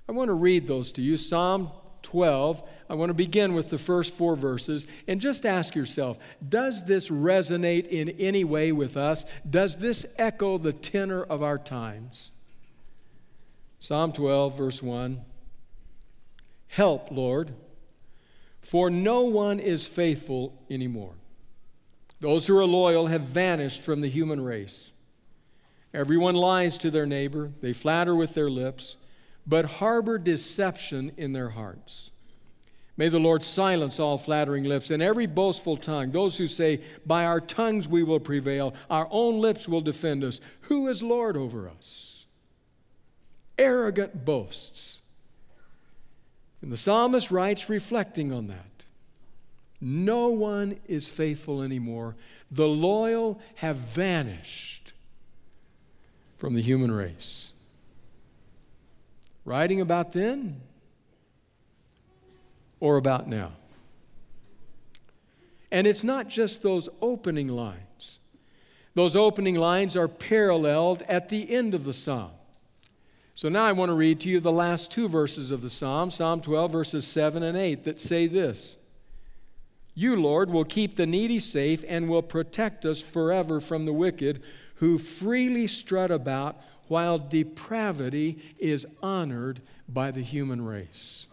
I 0.08 0.12
want 0.12 0.28
to 0.28 0.34
read 0.34 0.68
those 0.68 0.92
to 0.92 1.02
you 1.02 1.16
Psalm 1.16 1.72
12. 2.02 2.62
I 2.90 2.94
want 2.94 3.10
to 3.10 3.14
begin 3.14 3.54
with 3.54 3.70
the 3.70 3.78
first 3.78 4.14
four 4.14 4.36
verses 4.36 4.86
and 5.08 5.20
just 5.20 5.46
ask 5.46 5.74
yourself 5.74 6.18
Does 6.46 6.84
this 6.84 7.08
resonate 7.08 7.88
in 7.88 8.10
any 8.10 8.44
way 8.44 8.70
with 8.70 8.96
us? 8.96 9.24
Does 9.48 9.76
this 9.76 10.06
echo 10.16 10.58
the 10.58 10.72
tenor 10.72 11.22
of 11.22 11.42
our 11.42 11.58
times? 11.58 12.30
Psalm 13.80 14.12
12, 14.12 14.56
verse 14.56 14.82
1 14.82 15.22
Help, 16.68 17.10
Lord, 17.10 17.54
for 18.60 18.90
no 18.90 19.22
one 19.22 19.58
is 19.58 19.86
faithful 19.86 20.62
anymore. 20.70 21.14
Those 22.20 22.46
who 22.46 22.56
are 22.56 22.64
loyal 22.64 23.08
have 23.08 23.22
vanished 23.22 23.82
from 23.82 24.00
the 24.00 24.08
human 24.08 24.40
race. 24.42 24.91
Everyone 25.94 26.34
lies 26.34 26.78
to 26.78 26.90
their 26.90 27.06
neighbor, 27.06 27.52
they 27.60 27.72
flatter 27.72 28.14
with 28.14 28.34
their 28.34 28.50
lips 28.50 28.96
but 29.46 29.64
harbor 29.64 30.18
deception 30.18 31.12
in 31.16 31.32
their 31.32 31.50
hearts. 31.50 32.10
May 32.96 33.08
the 33.08 33.18
Lord 33.18 33.42
silence 33.42 33.98
all 33.98 34.18
flattering 34.18 34.64
lips 34.64 34.90
and 34.90 35.02
every 35.02 35.26
boastful 35.26 35.76
tongue. 35.78 36.10
Those 36.10 36.36
who 36.36 36.46
say, 36.46 36.80
By 37.06 37.24
our 37.24 37.40
tongues 37.40 37.88
we 37.88 38.02
will 38.02 38.20
prevail, 38.20 38.74
our 38.90 39.08
own 39.10 39.40
lips 39.40 39.66
will 39.66 39.80
defend 39.80 40.22
us. 40.22 40.40
Who 40.62 40.88
is 40.88 41.02
Lord 41.02 41.36
over 41.36 41.68
us? 41.68 42.26
Arrogant 43.58 44.24
boasts. 44.24 45.02
And 46.60 46.70
the 46.70 46.76
psalmist 46.76 47.30
writes, 47.30 47.68
reflecting 47.68 48.32
on 48.32 48.46
that 48.48 48.84
No 49.80 50.28
one 50.28 50.78
is 50.86 51.08
faithful 51.08 51.62
anymore. 51.62 52.14
The 52.50 52.68
loyal 52.68 53.40
have 53.56 53.78
vanished 53.78 54.81
from 56.42 56.54
the 56.54 56.60
human 56.60 56.90
race 56.90 57.52
writing 59.44 59.80
about 59.80 60.12
then 60.12 60.60
or 62.80 62.96
about 62.96 63.28
now. 63.28 63.52
And 65.70 65.86
it's 65.86 66.02
not 66.02 66.28
just 66.28 66.60
those 66.60 66.88
opening 67.00 67.46
lines. 67.46 68.18
Those 68.94 69.14
opening 69.14 69.54
lines 69.54 69.96
are 69.96 70.08
paralleled 70.08 71.02
at 71.02 71.28
the 71.28 71.48
end 71.48 71.76
of 71.76 71.84
the 71.84 71.94
psalm. 71.94 72.32
So 73.34 73.48
now 73.48 73.62
I 73.62 73.70
want 73.70 73.90
to 73.90 73.94
read 73.94 74.18
to 74.22 74.28
you 74.28 74.40
the 74.40 74.50
last 74.50 74.90
two 74.90 75.08
verses 75.08 75.52
of 75.52 75.62
the 75.62 75.70
psalm, 75.70 76.10
Psalm 76.10 76.40
12, 76.40 76.72
verses 76.72 77.06
7 77.06 77.44
and 77.44 77.56
8, 77.56 77.84
that 77.84 78.00
say 78.00 78.26
this 78.26 78.78
You, 79.94 80.16
Lord, 80.16 80.50
will 80.50 80.64
keep 80.64 80.96
the 80.96 81.06
needy 81.06 81.38
safe 81.38 81.84
and 81.86 82.08
will 82.08 82.20
protect 82.20 82.84
us 82.84 83.00
forever 83.00 83.60
from 83.60 83.84
the 83.84 83.92
wicked 83.92 84.42
who 84.82 84.98
freely 84.98 85.64
strut 85.68 86.10
about 86.10 86.60
while 86.88 87.16
depravity 87.16 88.36
is 88.58 88.84
honored 89.00 89.60
by 89.88 90.10
the 90.10 90.20
human 90.20 90.64
race. 90.64 91.28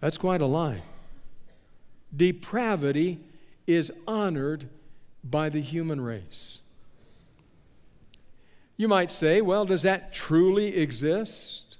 That's 0.00 0.18
quite 0.18 0.42
a 0.42 0.46
line. 0.46 0.82
Depravity 2.14 3.20
is 3.66 3.90
honored 4.06 4.68
by 5.24 5.48
the 5.48 5.62
human 5.62 6.02
race. 6.02 6.60
You 8.76 8.86
might 8.86 9.10
say, 9.10 9.40
well, 9.40 9.64
does 9.64 9.80
that 9.80 10.12
truly 10.12 10.76
exist? 10.76 11.78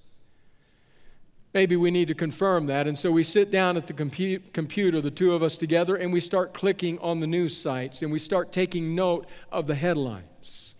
Maybe 1.54 1.76
we 1.76 1.92
need 1.92 2.08
to 2.08 2.14
confirm 2.14 2.66
that. 2.66 2.88
And 2.88 2.98
so 2.98 3.12
we 3.12 3.22
sit 3.22 3.52
down 3.52 3.76
at 3.76 3.86
the 3.86 3.94
compu- 3.94 4.42
computer, 4.52 5.00
the 5.00 5.12
two 5.12 5.32
of 5.32 5.42
us 5.44 5.56
together, 5.56 5.94
and 5.94 6.12
we 6.12 6.18
start 6.18 6.52
clicking 6.52 6.98
on 6.98 7.20
the 7.20 7.28
news 7.28 7.56
sites 7.56 8.02
and 8.02 8.10
we 8.10 8.18
start 8.18 8.50
taking 8.50 8.96
note 8.96 9.26
of 9.52 9.68
the 9.68 9.76
headlines. 9.76 10.74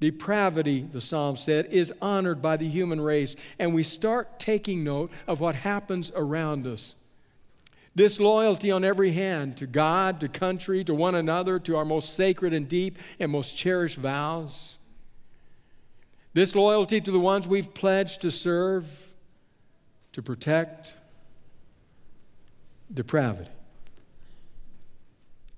Depravity, 0.00 0.80
the 0.80 1.00
psalm 1.00 1.36
said, 1.36 1.66
is 1.66 1.92
honored 2.02 2.42
by 2.42 2.56
the 2.56 2.68
human 2.68 3.00
race, 3.00 3.36
and 3.60 3.72
we 3.72 3.84
start 3.84 4.40
taking 4.40 4.82
note 4.82 5.12
of 5.28 5.40
what 5.40 5.54
happens 5.54 6.10
around 6.16 6.66
us. 6.66 6.96
Disloyalty 7.94 8.70
on 8.70 8.82
every 8.82 9.12
hand 9.12 9.58
to 9.58 9.66
God, 9.66 10.18
to 10.20 10.28
country, 10.28 10.82
to 10.84 10.94
one 10.94 11.14
another, 11.14 11.60
to 11.60 11.76
our 11.76 11.84
most 11.84 12.14
sacred 12.14 12.54
and 12.54 12.68
deep 12.68 12.98
and 13.20 13.30
most 13.30 13.56
cherished 13.56 13.98
vows. 13.98 14.78
Disloyalty 16.34 17.00
to 17.00 17.10
the 17.10 17.20
ones 17.20 17.46
we've 17.46 17.72
pledged 17.72 18.22
to 18.22 18.32
serve, 18.32 19.11
to 20.12 20.22
protect. 20.22 20.96
Depravity. 22.92 23.50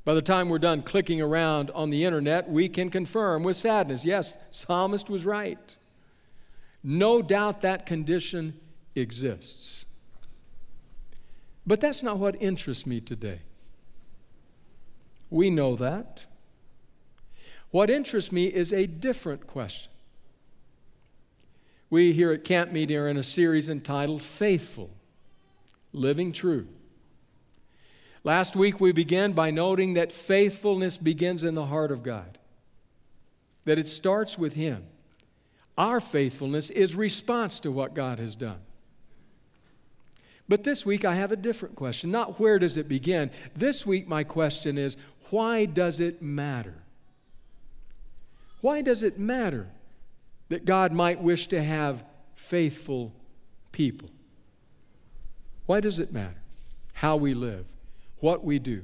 By 0.04 0.14
the 0.14 0.22
time 0.22 0.48
we're 0.48 0.58
done 0.58 0.82
clicking 0.82 1.20
around 1.20 1.70
on 1.70 1.90
the 1.90 2.04
internet, 2.04 2.48
we 2.48 2.68
can 2.68 2.90
confirm 2.90 3.42
with 3.42 3.56
sadness 3.56 4.04
yes, 4.04 4.36
Psalmist 4.50 5.08
was 5.08 5.24
right. 5.24 5.76
No 6.82 7.22
doubt 7.22 7.62
that 7.62 7.86
condition 7.86 8.60
exists. 8.94 9.86
But 11.66 11.80
that's 11.80 12.02
not 12.02 12.18
what 12.18 12.40
interests 12.40 12.84
me 12.86 13.00
today. 13.00 13.40
We 15.30 15.48
know 15.48 15.76
that. 15.76 16.26
What 17.70 17.88
interests 17.88 18.30
me 18.30 18.46
is 18.46 18.72
a 18.72 18.86
different 18.86 19.46
question. 19.46 19.90
We 21.94 22.12
here 22.12 22.32
at 22.32 22.42
Camp 22.42 22.72
Meeting 22.72 22.96
are 22.96 23.06
in 23.06 23.16
a 23.16 23.22
series 23.22 23.68
entitled 23.68 24.20
Faithful, 24.20 24.90
Living 25.92 26.32
True. 26.32 26.66
Last 28.24 28.56
week 28.56 28.80
we 28.80 28.90
began 28.90 29.30
by 29.30 29.52
noting 29.52 29.94
that 29.94 30.10
faithfulness 30.10 30.98
begins 30.98 31.44
in 31.44 31.54
the 31.54 31.66
heart 31.66 31.92
of 31.92 32.02
God, 32.02 32.36
that 33.64 33.78
it 33.78 33.86
starts 33.86 34.36
with 34.36 34.54
Him. 34.54 34.84
Our 35.78 36.00
faithfulness 36.00 36.68
is 36.68 36.96
response 36.96 37.60
to 37.60 37.70
what 37.70 37.94
God 37.94 38.18
has 38.18 38.34
done. 38.34 38.58
But 40.48 40.64
this 40.64 40.84
week 40.84 41.04
I 41.04 41.14
have 41.14 41.30
a 41.30 41.36
different 41.36 41.76
question. 41.76 42.10
Not 42.10 42.40
where 42.40 42.58
does 42.58 42.76
it 42.76 42.88
begin? 42.88 43.30
This 43.54 43.86
week 43.86 44.08
my 44.08 44.24
question 44.24 44.78
is 44.78 44.96
why 45.30 45.64
does 45.64 46.00
it 46.00 46.20
matter? 46.20 46.82
Why 48.62 48.82
does 48.82 49.04
it 49.04 49.16
matter 49.16 49.68
that 50.48 50.64
God 50.64 50.92
might 50.92 51.20
wish 51.20 51.46
to 51.48 51.62
have 51.62 52.04
faithful 52.34 53.12
people? 53.72 54.10
Why 55.66 55.80
does 55.80 55.98
it 55.98 56.12
matter 56.12 56.40
how 56.92 57.16
we 57.16 57.34
live? 57.34 57.66
what 58.24 58.42
we 58.42 58.58
do, 58.58 58.82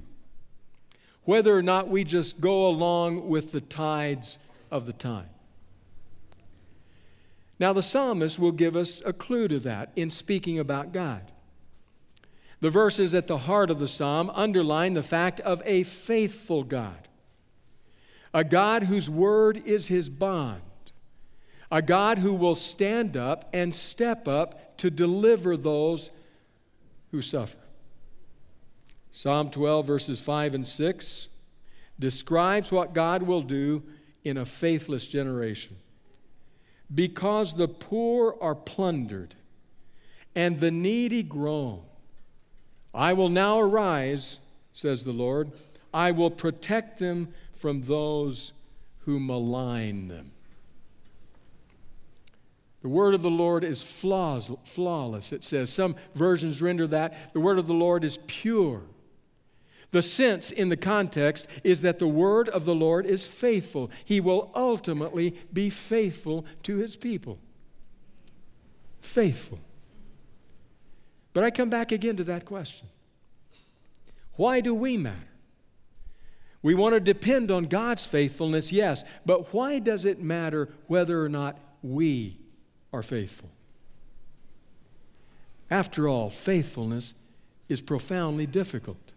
whether 1.25 1.57
or 1.57 1.62
not 1.62 1.88
we 1.88 2.05
just 2.05 2.43
go 2.43 2.67
along 2.67 3.26
with 3.26 3.52
the 3.52 3.61
tides 3.62 4.38
of 4.71 4.85
the 4.85 4.93
time. 4.93 5.31
Now, 7.59 7.73
the 7.73 7.83
psalmist 7.83 8.38
will 8.38 8.52
give 8.52 8.76
us 8.76 9.00
a 9.07 9.14
clue 9.14 9.49
to 9.49 9.59
that 9.61 9.93
in 9.97 10.11
speaking 10.11 10.59
about 10.59 10.93
God. 10.93 11.33
The 12.61 12.69
verses 12.69 13.14
at 13.14 13.29
the 13.29 13.38
heart 13.38 13.71
of 13.71 13.79
the 13.79 13.88
psalm 13.88 14.31
underline 14.35 14.93
the 14.93 15.02
fact 15.02 15.40
of 15.40 15.62
a 15.64 15.85
faithful 15.85 16.62
God, 16.62 17.09
a 18.35 18.45
God 18.45 18.83
whose 18.83 19.09
word 19.09 19.62
is 19.64 19.88
his 19.88 20.11
bond, 20.11 20.61
a 21.71 21.83
God 21.83 22.19
who 22.19 22.33
will 22.33 22.57
stand 22.57 23.17
up 23.17 23.49
and 23.53 23.75
step 23.75 24.27
up 24.27 24.77
to 24.79 24.91
deliver 24.91 25.57
those 25.57 26.11
who 27.11 27.23
suffer. 27.23 27.59
Psalm 29.11 29.50
12, 29.50 29.87
verses 29.87 30.21
5 30.21 30.55
and 30.55 30.67
6, 30.67 31.29
describes 31.99 32.73
what 32.73 32.95
God 32.95 33.23
will 33.23 33.43
do 33.43 33.83
in 34.25 34.37
a 34.37 34.47
faithless 34.47 35.07
generation. 35.07 35.77
Because 36.93 37.55
the 37.55 37.69
poor 37.69 38.37
are 38.41 38.55
plundered 38.55 39.35
and 40.35 40.59
the 40.59 40.71
needy 40.71 41.23
groan, 41.23 41.83
I 42.93 43.12
will 43.12 43.29
now 43.29 43.61
arise, 43.61 44.41
says 44.73 45.05
the 45.05 45.12
Lord. 45.12 45.53
I 45.93 46.11
will 46.11 46.31
protect 46.31 46.99
them 46.99 47.33
from 47.53 47.83
those 47.83 48.53
who 49.00 49.21
malign 49.21 50.09
them. 50.09 50.33
The 52.82 52.88
word 52.88 53.14
of 53.14 53.22
the 53.22 53.30
Lord 53.30 53.62
is 53.62 53.82
flawless, 53.82 55.32
it 55.32 55.44
says. 55.44 55.70
Some 55.70 55.96
versions 56.14 56.62
render 56.62 56.87
that 56.87 57.32
the 57.34 57.40
word 57.40 57.58
of 57.58 57.66
the 57.66 57.75
Lord 57.75 58.04
is 58.04 58.18
pure. 58.26 58.82
The 59.90 60.02
sense 60.02 60.50
in 60.50 60.68
the 60.68 60.76
context 60.76 61.49
is 61.62 61.82
that 61.82 61.99
the 61.99 62.06
word 62.06 62.49
of 62.49 62.64
the 62.64 62.75
Lord 62.75 63.04
is 63.04 63.26
faithful. 63.26 63.90
He 64.04 64.20
will 64.20 64.50
ultimately 64.54 65.37
be 65.52 65.68
faithful 65.68 66.46
to 66.62 66.76
his 66.76 66.96
people. 66.96 67.38
Faithful. 69.00 69.58
But 71.34 71.44
I 71.44 71.50
come 71.50 71.70
back 71.70 71.92
again 71.92 72.16
to 72.16 72.25
that 72.25 72.44
question 72.44 72.88
Why 74.34 74.60
do 74.60 74.75
we 74.75 74.96
matter? 74.96 75.16
We 76.62 76.75
want 76.75 76.94
to 76.94 77.00
depend 77.00 77.50
on 77.50 77.64
God's 77.64 78.06
faithfulness, 78.06 78.70
yes, 78.70 79.04
but 79.25 79.52
why 79.52 79.78
does 79.78 80.04
it 80.04 80.20
matter 80.20 80.68
whether 80.87 81.22
or 81.22 81.28
not 81.28 81.58
we 81.82 82.39
are 82.92 83.02
faithful? 83.02 83.50
After 85.70 86.09
all, 86.09 86.30
faithfulness 86.30 87.14
is 87.68 87.80
profoundly 87.80 88.47
difficult. 88.47 89.12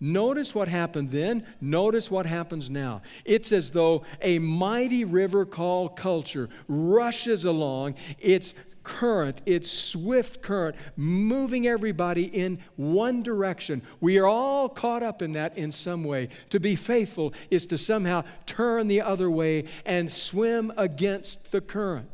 Notice 0.00 0.54
what 0.54 0.68
happened 0.68 1.10
then, 1.10 1.44
notice 1.60 2.08
what 2.08 2.24
happens 2.24 2.70
now. 2.70 3.02
It's 3.24 3.50
as 3.50 3.72
though 3.72 4.04
a 4.22 4.38
mighty 4.38 5.04
river 5.04 5.44
called 5.44 5.96
culture 5.96 6.48
rushes 6.68 7.44
along. 7.44 7.96
It's 8.20 8.54
current, 8.84 9.42
its 9.44 9.70
swift 9.70 10.40
current, 10.40 10.76
moving 10.96 11.66
everybody 11.66 12.24
in 12.24 12.60
one 12.76 13.24
direction. 13.24 13.82
We 14.00 14.18
are 14.18 14.26
all 14.26 14.68
caught 14.68 15.02
up 15.02 15.20
in 15.20 15.32
that 15.32 15.58
in 15.58 15.72
some 15.72 16.04
way. 16.04 16.28
To 16.50 16.60
be 16.60 16.76
faithful 16.76 17.34
is 17.50 17.66
to 17.66 17.76
somehow 17.76 18.22
turn 18.46 18.86
the 18.86 19.00
other 19.00 19.30
way 19.30 19.64
and 19.84 20.10
swim 20.10 20.72
against 20.76 21.50
the 21.50 21.60
current. 21.60 22.08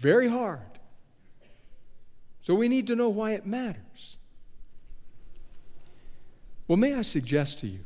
Very 0.00 0.28
hard. 0.28 0.78
So 2.40 2.54
we 2.54 2.68
need 2.68 2.86
to 2.86 2.96
know 2.96 3.10
why 3.10 3.32
it 3.32 3.44
matters. 3.44 4.16
Well, 6.66 6.78
may 6.78 6.94
I 6.94 7.02
suggest 7.02 7.58
to 7.58 7.66
you 7.66 7.84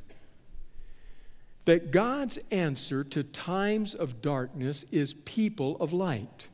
that 1.65 1.91
God's 1.91 2.39
answer 2.53 3.03
to 3.03 3.25
times 3.25 3.97
of 3.97 4.23
darkness 4.23 4.85
is 4.93 5.15
people 5.15 5.77
of 5.81 5.93
light. 5.93 6.47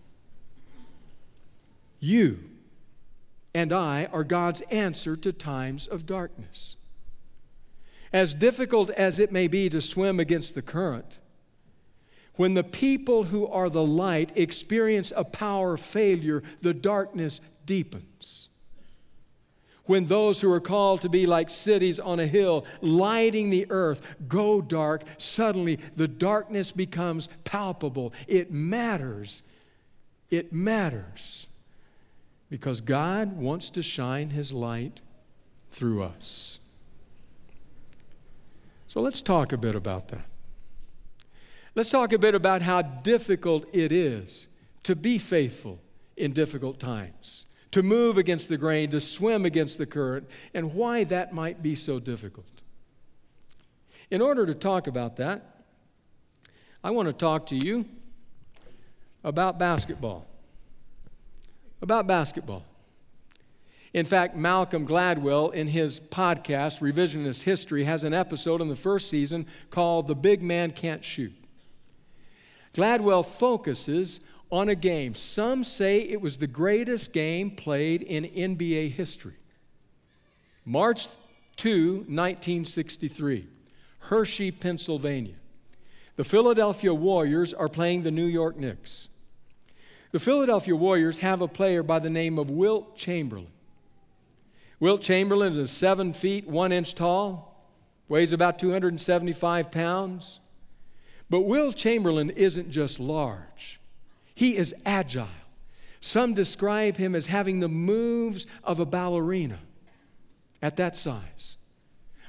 You 1.99 2.39
and 3.55 3.71
I 3.71 4.07
are 4.07 4.25
God's 4.25 4.63
answer 4.71 5.15
to 5.17 5.33
times 5.33 5.87
of 5.87 6.07
darkness. 6.07 6.79
As 8.15 8.33
difficult 8.33 8.89
as 8.91 9.19
it 9.19 9.31
may 9.31 9.47
be 9.47 9.69
to 9.69 9.83
swim 9.83 10.19
against 10.19 10.55
the 10.55 10.63
current, 10.63 11.20
when 12.41 12.55
the 12.55 12.65
people 12.65 13.25
who 13.25 13.47
are 13.47 13.69
the 13.69 13.85
light 13.85 14.33
experience 14.35 15.13
a 15.15 15.23
power 15.23 15.77
failure, 15.77 16.43
the 16.63 16.73
darkness 16.73 17.39
deepens 17.67 18.49
when 19.85 20.07
those 20.07 20.41
who 20.41 20.51
are 20.51 20.59
called 20.59 21.03
to 21.03 21.11
be 21.11 21.27
like 21.27 21.51
cities 21.51 22.01
on 22.01 22.19
a 22.19 22.27
hill, 22.27 22.65
lighting 22.81 23.51
the 23.51 23.67
earth, 23.69 24.01
go 24.27 24.63
dark, 24.63 25.03
suddenly 25.19 25.79
the 25.97 26.09
darkness 26.09 26.73
becomes 26.73 27.29
palpable. 27.45 28.15
It 28.27 28.51
matters. 28.51 29.43
It 30.31 30.51
matters 30.51 31.47
because 32.49 32.81
God 32.81 33.37
wants 33.37 33.69
to 33.69 33.83
shine 33.83 34.31
His 34.31 34.51
light 34.51 35.03
through 35.73 36.05
us. 36.05 36.59
So 38.87 39.03
let's 39.03 39.21
talk 39.21 39.53
a 39.53 39.59
bit 39.59 39.75
about 39.75 40.09
that. 40.09 40.30
Let's 41.75 41.91
talk 41.91 42.13
a 42.13 42.19
bit 42.19 42.35
about 42.35 42.63
how 42.63 42.83
difficult 42.83 43.67
it 43.73 43.93
is 43.93 44.49
to 44.83 44.97
be 44.97 45.19
faithful 45.19 45.81
in 46.17 46.33
difficult 46.33 46.81
times 46.81 47.47
to 47.71 47.83
move 47.83 48.19
against 48.19 48.49
the 48.49 48.57
grain, 48.57 48.91
to 48.91 49.01
swim 49.01 49.45
against 49.45 49.79
the 49.79 49.87
current, 49.87 50.29
and 50.55 50.75
why 50.75 51.05
that 51.05 51.33
might 51.33 51.63
be 51.63 51.75
so 51.75 52.01
difficult. 52.01 52.47
In 54.11 54.21
order 54.21 54.45
to 54.45 54.55
talk 54.55 54.87
about 54.87 55.17
that, 55.17 55.63
I 56.83 56.91
want 56.91 57.07
to 57.07 57.13
talk 57.13 57.47
to 57.47 57.57
you 57.57 57.85
about 59.23 59.59
basketball. 59.59 60.27
About 61.81 62.07
basketball. 62.07 62.65
In 63.93 64.07
fact, 64.07 64.37
Malcolm 64.37 64.87
Gladwell, 64.87 65.53
in 65.53 65.67
his 65.67 66.01
podcast, 66.01 66.81
Revisionist 66.81 67.43
History, 67.43 67.85
has 67.85 68.05
an 68.05 68.15
episode 68.15 68.61
in 68.61 68.69
the 68.69 68.77
first 68.77 69.09
season 69.09 69.47
called 69.71 70.07
The 70.07 70.15
Big 70.15 70.43
Man 70.43 70.71
Can't 70.71 71.05
Shoot. 71.05 71.40
Gladwell 72.75 73.25
focuses 73.25 74.21
on 74.51 74.69
a 74.69 74.75
game. 74.75 75.15
Some 75.15 75.65
say 75.65 76.01
it 76.01 76.21
was 76.21 76.39
the 76.39 76.47
greatest 76.47 77.13
game 77.13 77.51
played 77.51 78.03
in 78.03 78.25
NBA 78.25 78.93
history. 78.93 79.37
March 80.65 81.09
2, 81.57 82.05
1963, 82.09 83.47
Hershey, 83.99 84.51
Pennsylvania. 84.51 85.35
The 86.17 86.25
Philadelphia 86.25 86.93
Warriors 86.93 87.55
are 87.55 87.69
playing 87.69 88.03
the 88.03 88.11
New 88.11 88.27
York 88.27 88.57
Knicks. 88.57 89.09
The 90.13 90.19
Philadelphia 90.19 90.75
Warriors 90.75 91.21
have 91.21 91.41
a 91.41 91.49
player 91.49 91.83
by 91.83 91.99
the 91.99 92.11
name 92.11 92.39
of 92.39 92.51
Wilt 92.51 92.97
Chamberlain. 92.97 93.53
Wilt 94.81 95.03
Chamberlain 95.03 95.57
is 95.57 95.71
seven 95.71 96.13
feet, 96.13 96.49
one 96.49 96.73
inch 96.73 96.95
tall, 96.95 97.69
weighs 98.09 98.33
about 98.33 98.59
275 98.59 99.71
pounds. 99.71 100.41
But 101.31 101.43
Wilt 101.43 101.77
Chamberlain 101.77 102.31
isn't 102.31 102.71
just 102.71 103.01
large, 103.01 103.81
he 104.35 104.57
is 104.57 104.75
agile. 104.85 105.29
Some 106.03 106.33
describe 106.33 106.97
him 106.97 107.15
as 107.15 107.27
having 107.27 107.61
the 107.61 107.69
moves 107.69 108.47
of 108.65 108.81
a 108.81 108.87
ballerina 108.87 109.59
at 110.63 110.77
that 110.77 110.97
size. 110.97 111.59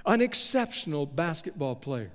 An 0.06 0.22
exceptional 0.22 1.06
basketball 1.06 1.76
player. 1.76 2.12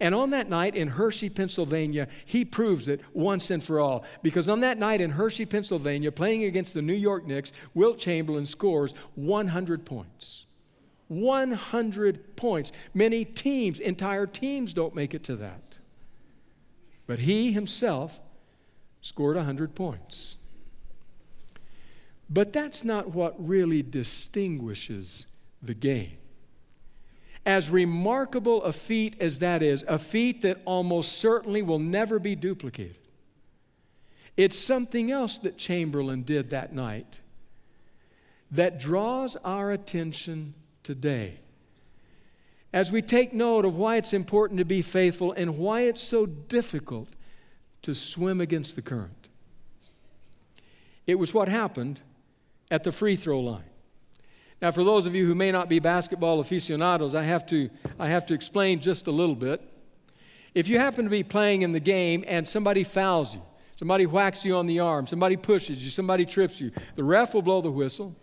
And 0.00 0.14
on 0.14 0.30
that 0.30 0.48
night 0.48 0.76
in 0.76 0.88
Hershey, 0.88 1.28
Pennsylvania, 1.28 2.06
he 2.24 2.44
proves 2.44 2.86
it 2.86 3.00
once 3.12 3.50
and 3.50 3.64
for 3.64 3.80
all. 3.80 4.04
Because 4.22 4.48
on 4.48 4.60
that 4.60 4.78
night 4.78 5.00
in 5.00 5.10
Hershey, 5.10 5.44
Pennsylvania, 5.44 6.12
playing 6.12 6.44
against 6.44 6.74
the 6.74 6.82
New 6.82 6.94
York 6.94 7.26
Knicks, 7.26 7.52
Wilt 7.74 7.98
Chamberlain 7.98 8.46
scores 8.46 8.94
100 9.16 9.84
points. 9.84 10.46
100 11.08 12.36
points. 12.36 12.72
Many 12.94 13.24
teams, 13.24 13.80
entire 13.80 14.26
teams, 14.26 14.72
don't 14.72 14.94
make 14.94 15.14
it 15.14 15.24
to 15.24 15.36
that. 15.36 15.78
But 17.06 17.20
he 17.20 17.52
himself 17.52 18.20
scored 19.00 19.36
100 19.36 19.74
points. 19.74 20.36
But 22.30 22.52
that's 22.52 22.84
not 22.84 23.14
what 23.14 23.34
really 23.38 23.82
distinguishes 23.82 25.26
the 25.62 25.74
game. 25.74 26.18
As 27.46 27.70
remarkable 27.70 28.62
a 28.62 28.72
feat 28.72 29.16
as 29.20 29.38
that 29.38 29.62
is, 29.62 29.84
a 29.88 29.98
feat 29.98 30.42
that 30.42 30.60
almost 30.66 31.18
certainly 31.18 31.62
will 31.62 31.78
never 31.78 32.18
be 32.18 32.36
duplicated, 32.36 32.96
it's 34.36 34.58
something 34.58 35.10
else 35.10 35.38
that 35.38 35.56
Chamberlain 35.56 36.22
did 36.22 36.50
that 36.50 36.74
night 36.74 37.20
that 38.50 38.78
draws 38.78 39.36
our 39.36 39.72
attention 39.72 40.54
today. 40.88 41.38
As 42.72 42.90
we 42.90 43.02
take 43.02 43.34
note 43.34 43.66
of 43.66 43.76
why 43.76 43.96
it's 43.96 44.14
important 44.14 44.56
to 44.56 44.64
be 44.64 44.80
faithful 44.80 45.32
and 45.32 45.58
why 45.58 45.82
it's 45.82 46.00
so 46.00 46.24
difficult 46.24 47.08
to 47.82 47.94
swim 47.94 48.40
against 48.40 48.74
the 48.74 48.80
current. 48.80 49.28
It 51.06 51.16
was 51.16 51.34
what 51.34 51.50
happened 51.50 52.00
at 52.70 52.84
the 52.84 52.90
free 52.90 53.16
throw 53.16 53.40
line. 53.40 53.68
Now, 54.62 54.70
for 54.70 54.82
those 54.82 55.04
of 55.04 55.14
you 55.14 55.26
who 55.26 55.34
may 55.34 55.52
not 55.52 55.68
be 55.68 55.78
basketball 55.78 56.40
aficionados, 56.40 57.14
I 57.14 57.22
have 57.22 57.44
to, 57.48 57.68
I 57.98 58.06
have 58.06 58.24
to 58.24 58.32
explain 58.32 58.80
just 58.80 59.08
a 59.08 59.10
little 59.10 59.36
bit. 59.36 59.60
If 60.54 60.68
you 60.68 60.78
happen 60.78 61.04
to 61.04 61.10
be 61.10 61.22
playing 61.22 61.60
in 61.60 61.72
the 61.72 61.80
game 61.80 62.24
and 62.26 62.48
somebody 62.48 62.82
fouls 62.82 63.34
you, 63.34 63.42
somebody 63.76 64.06
whacks 64.06 64.42
you 64.42 64.56
on 64.56 64.66
the 64.66 64.80
arm, 64.80 65.06
somebody 65.06 65.36
pushes 65.36 65.84
you, 65.84 65.90
somebody 65.90 66.24
trips 66.24 66.62
you, 66.62 66.72
the 66.94 67.04
ref 67.04 67.34
will 67.34 67.42
blow 67.42 67.60
the 67.60 67.70
whistle, 67.70 68.16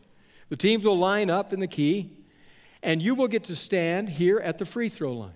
the 0.49 0.57
teams 0.57 0.83
will 0.83 0.97
line 0.97 1.29
up 1.29 1.53
in 1.53 1.59
the 1.59 1.67
key, 1.67 2.24
and 2.85 3.01
you 3.01 3.15
will 3.15 3.27
get 3.27 3.43
to 3.45 3.55
stand 3.55 4.07
here 4.07 4.37
at 4.37 4.59
the 4.59 4.65
free 4.65 4.89
throw 4.89 5.11
line. 5.11 5.33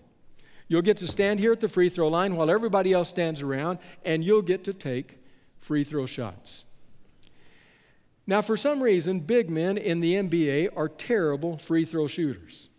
You'll 0.67 0.83
get 0.83 0.97
to 0.97 1.07
stand 1.07 1.39
here 1.39 1.51
at 1.51 1.59
the 1.59 1.67
free 1.67 1.89
throw 1.89 2.07
line 2.07 2.35
while 2.35 2.51
everybody 2.51 2.93
else 2.93 3.09
stands 3.09 3.41
around, 3.41 3.79
and 4.05 4.23
you'll 4.23 4.43
get 4.43 4.63
to 4.65 4.73
take 4.73 5.17
free 5.57 5.83
throw 5.83 6.05
shots. 6.05 6.65
Now, 8.27 8.43
for 8.43 8.55
some 8.55 8.83
reason, 8.83 9.21
big 9.21 9.49
men 9.49 9.79
in 9.79 9.99
the 9.99 10.13
NBA 10.13 10.69
are 10.77 10.87
terrible 10.87 11.57
free 11.57 11.85
throw 11.85 12.05
shooters. 12.05 12.69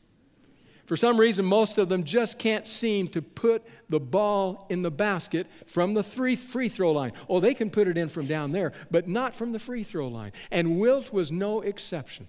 For 0.86 0.96
some 0.96 1.18
reason, 1.18 1.44
most 1.44 1.76
of 1.76 1.88
them 1.88 2.04
just 2.04 2.38
can't 2.38 2.66
seem 2.68 3.08
to 3.08 3.22
put 3.22 3.66
the 3.88 3.98
ball 3.98 4.66
in 4.70 4.82
the 4.82 4.90
basket 4.90 5.48
from 5.66 5.94
the 5.94 6.04
free, 6.04 6.36
free 6.36 6.68
throw 6.68 6.92
line. 6.92 7.12
Oh, 7.28 7.40
they 7.40 7.54
can 7.54 7.70
put 7.70 7.88
it 7.88 7.98
in 7.98 8.08
from 8.08 8.26
down 8.26 8.52
there, 8.52 8.72
but 8.88 9.08
not 9.08 9.34
from 9.34 9.50
the 9.50 9.58
free 9.58 9.82
throw 9.82 10.06
line. 10.06 10.30
And 10.52 10.78
Wilt 10.78 11.12
was 11.12 11.32
no 11.32 11.60
exception. 11.60 12.28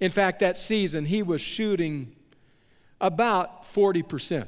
In 0.00 0.10
fact, 0.10 0.40
that 0.40 0.56
season, 0.56 1.06
he 1.06 1.22
was 1.22 1.40
shooting 1.40 2.14
about 3.00 3.64
40%, 3.64 4.46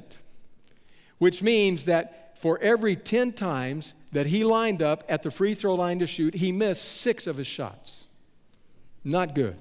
which 1.18 1.42
means 1.42 1.84
that 1.86 2.38
for 2.38 2.58
every 2.60 2.96
10 2.96 3.32
times 3.32 3.94
that 4.12 4.26
he 4.26 4.44
lined 4.44 4.82
up 4.82 5.04
at 5.08 5.22
the 5.22 5.30
free 5.30 5.54
throw 5.54 5.74
line 5.74 5.98
to 5.98 6.06
shoot, 6.06 6.34
he 6.34 6.52
missed 6.52 6.82
six 7.00 7.26
of 7.26 7.36
his 7.36 7.46
shots. 7.46 8.06
Not 9.04 9.34
good. 9.34 9.56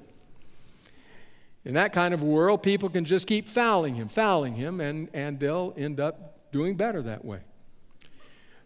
In 1.66 1.74
that 1.74 1.92
kind 1.92 2.14
of 2.14 2.24
world, 2.24 2.64
people 2.64 2.90
can 2.90 3.06
just 3.06 3.28
keep 3.28 3.48
fouling 3.48 3.96
him, 3.96 4.08
fouling 4.08 4.56
him, 4.56 4.80
and, 4.80 5.10
and 5.14 5.40
they'll 5.40 5.74
end 5.78 6.00
up 6.00 6.52
doing 6.52 6.76
better 6.76 7.02
that 7.02 7.26
way. 7.26 7.42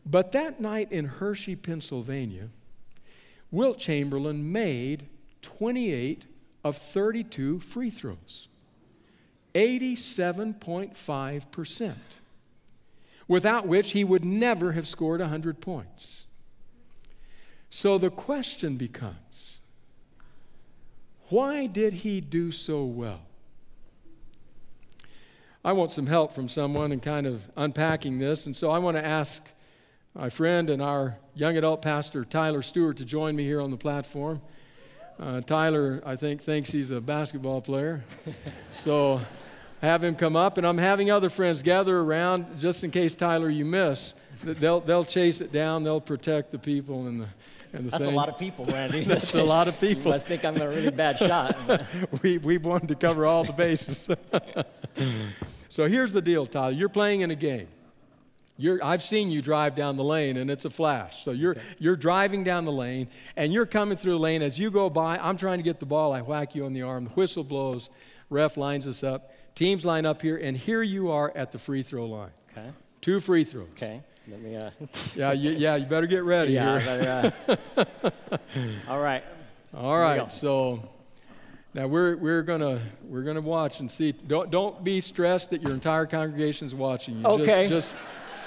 But 0.05 0.31
that 0.33 0.59
night 0.59 0.91
in 0.91 1.05
Hershey, 1.05 1.55
Pennsylvania, 1.55 2.49
Wilt 3.51 3.77
Chamberlain 3.77 4.51
made 4.51 5.07
28 5.41 6.25
of 6.63 6.77
32 6.77 7.59
free 7.59 7.89
throws. 7.89 8.47
87.5%, 9.53 11.93
without 13.27 13.67
which 13.67 13.91
he 13.91 14.03
would 14.03 14.25
never 14.25 14.71
have 14.71 14.87
scored 14.87 15.19
100 15.19 15.61
points. 15.61 16.25
So 17.69 17.97
the 17.97 18.09
question 18.09 18.77
becomes 18.77 19.59
why 21.29 21.65
did 21.65 21.93
he 21.93 22.21
do 22.21 22.51
so 22.51 22.85
well? 22.85 23.21
I 25.65 25.71
want 25.71 25.91
some 25.91 26.05
help 26.05 26.33
from 26.33 26.49
someone 26.49 26.91
in 26.91 26.99
kind 26.99 27.25
of 27.25 27.49
unpacking 27.55 28.19
this, 28.19 28.45
and 28.45 28.55
so 28.55 28.69
I 28.69 28.79
want 28.79 28.97
to 28.97 29.05
ask 29.05 29.49
my 30.13 30.29
friend 30.29 30.69
and 30.69 30.81
our 30.81 31.17
young 31.33 31.57
adult 31.57 31.81
pastor, 31.81 32.25
Tyler 32.25 32.61
Stewart, 32.61 32.97
to 32.97 33.05
join 33.05 33.35
me 33.35 33.45
here 33.45 33.61
on 33.61 33.71
the 33.71 33.77
platform. 33.77 34.41
Uh, 35.19 35.41
Tyler, 35.41 36.01
I 36.05 36.15
think, 36.15 36.41
thinks 36.41 36.71
he's 36.71 36.91
a 36.91 36.99
basketball 36.99 37.61
player. 37.61 38.03
so 38.71 39.21
have 39.81 40.03
him 40.03 40.15
come 40.15 40.35
up, 40.35 40.57
and 40.57 40.65
I'm 40.65 40.77
having 40.77 41.11
other 41.11 41.29
friends 41.29 41.61
gather 41.61 41.99
around 41.99 42.59
just 42.59 42.83
in 42.83 42.91
case, 42.91 43.15
Tyler, 43.15 43.49
you 43.49 43.65
miss. 43.65 44.13
They'll, 44.43 44.79
they'll 44.79 45.05
chase 45.05 45.41
it 45.41 45.51
down, 45.51 45.83
they'll 45.83 46.01
protect 46.01 46.51
the 46.51 46.59
people 46.59 47.07
and 47.07 47.21
the, 47.21 47.27
and 47.73 47.85
the 47.85 47.91
That's 47.91 48.03
things. 48.03 48.13
a 48.13 48.17
lot 48.17 48.29
of 48.29 48.37
people, 48.37 48.65
Randy. 48.65 49.03
That's 49.05 49.35
a 49.35 49.43
lot 49.55 49.67
of 49.67 49.79
people. 49.79 50.05
You 50.05 50.11
must 50.11 50.27
think 50.27 50.45
I'm 50.45 50.59
a 50.59 50.67
really 50.67 50.91
bad 50.91 51.17
shot. 51.17 51.55
we, 52.21 52.37
we 52.39 52.57
wanted 52.57 52.89
to 52.89 52.95
cover 52.95 53.25
all 53.25 53.43
the 53.43 53.53
bases. 53.53 54.09
so 55.69 55.87
here's 55.87 56.11
the 56.11 56.21
deal, 56.21 56.47
Tyler. 56.47 56.71
You're 56.71 56.89
playing 56.89 57.21
in 57.21 57.31
a 57.31 57.35
game. 57.35 57.67
You're, 58.57 58.83
I've 58.83 59.01
seen 59.01 59.31
you 59.31 59.41
drive 59.41 59.75
down 59.75 59.97
the 59.97 60.03
lane, 60.03 60.37
and 60.37 60.51
it's 60.51 60.65
a 60.65 60.69
flash. 60.69 61.23
So 61.23 61.31
you're, 61.31 61.57
you're 61.79 61.95
driving 61.95 62.43
down 62.43 62.65
the 62.65 62.71
lane, 62.71 63.07
and 63.35 63.51
you're 63.51 63.65
coming 63.65 63.97
through 63.97 64.13
the 64.13 64.19
lane. 64.19 64.41
As 64.43 64.59
you 64.59 64.69
go 64.69 64.89
by, 64.89 65.17
I'm 65.17 65.37
trying 65.37 65.57
to 65.57 65.63
get 65.63 65.79
the 65.79 65.87
ball. 65.87 66.13
I 66.13 66.21
whack 66.21 66.53
you 66.53 66.65
on 66.65 66.73
the 66.73 66.83
arm. 66.83 67.05
The 67.05 67.09
whistle 67.11 67.43
blows. 67.43 67.89
Ref 68.29 68.57
lines 68.57 68.85
us 68.87 69.03
up. 69.03 69.31
Teams 69.55 69.85
line 69.85 70.05
up 70.05 70.21
here, 70.21 70.37
and 70.37 70.55
here 70.57 70.83
you 70.83 71.11
are 71.11 71.31
at 71.35 71.51
the 71.51 71.59
free 71.59 71.83
throw 71.83 72.05
line. 72.05 72.31
Okay. 72.51 72.69
Two 73.01 73.19
free 73.19 73.43
throws. 73.43 73.67
Okay. 73.75 74.01
Let 74.27 74.41
me. 74.41 74.55
Uh, 74.55 74.69
Yeah, 75.15 75.31
you, 75.33 75.51
yeah, 75.51 75.75
you 75.75 75.85
better 75.85 76.07
get 76.07 76.23
ready 76.23 76.53
yeah. 76.53 76.79
here. 76.79 77.33
Better, 77.45 77.65
uh, 77.77 78.37
all 78.87 78.99
right. 78.99 79.23
All 79.75 79.97
right, 79.97 80.31
so 80.31 80.87
now 81.73 81.87
we're, 81.87 82.15
we're 82.15 82.43
gonna 82.43 82.79
we're 83.07 83.23
gonna 83.23 83.41
watch 83.41 83.79
and 83.79 83.89
see. 83.89 84.11
Don't 84.11 84.51
don't 84.51 84.83
be 84.83 85.01
stressed 85.01 85.49
that 85.49 85.63
your 85.63 85.73
entire 85.73 86.05
congregation's 86.05 86.75
watching 86.75 87.19
you. 87.19 87.25
Okay. 87.25 87.67
Just, 87.67 87.93
just 87.93 88.03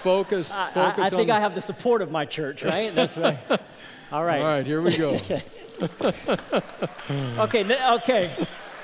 focus 0.07 0.53
I, 0.53 0.69
I, 0.69 0.71
focus 0.71 0.99
I 0.99 1.05
on. 1.07 1.11
think 1.11 1.31
I 1.31 1.41
have 1.41 1.55
the 1.57 1.63
support 1.63 2.01
of 2.01 2.13
my 2.13 2.25
church, 2.25 2.63
right? 2.63 2.95
That's 2.95 3.17
right. 3.17 3.39
All 4.13 4.25
right. 4.25 4.41
All 4.41 4.49
right, 4.49 4.67
here 4.67 4.81
we 4.81 4.97
go. 4.97 5.19
Okay. 7.39 7.63
Okay. 7.97 8.31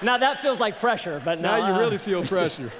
Now 0.02 0.18
that 0.18 0.42
feels 0.42 0.60
like 0.60 0.78
pressure, 0.78 1.22
but 1.24 1.40
now 1.40 1.56
no, 1.56 1.68
you 1.68 1.72
uh, 1.72 1.78
really 1.78 1.96
feel 1.96 2.22
pressure. 2.36 2.70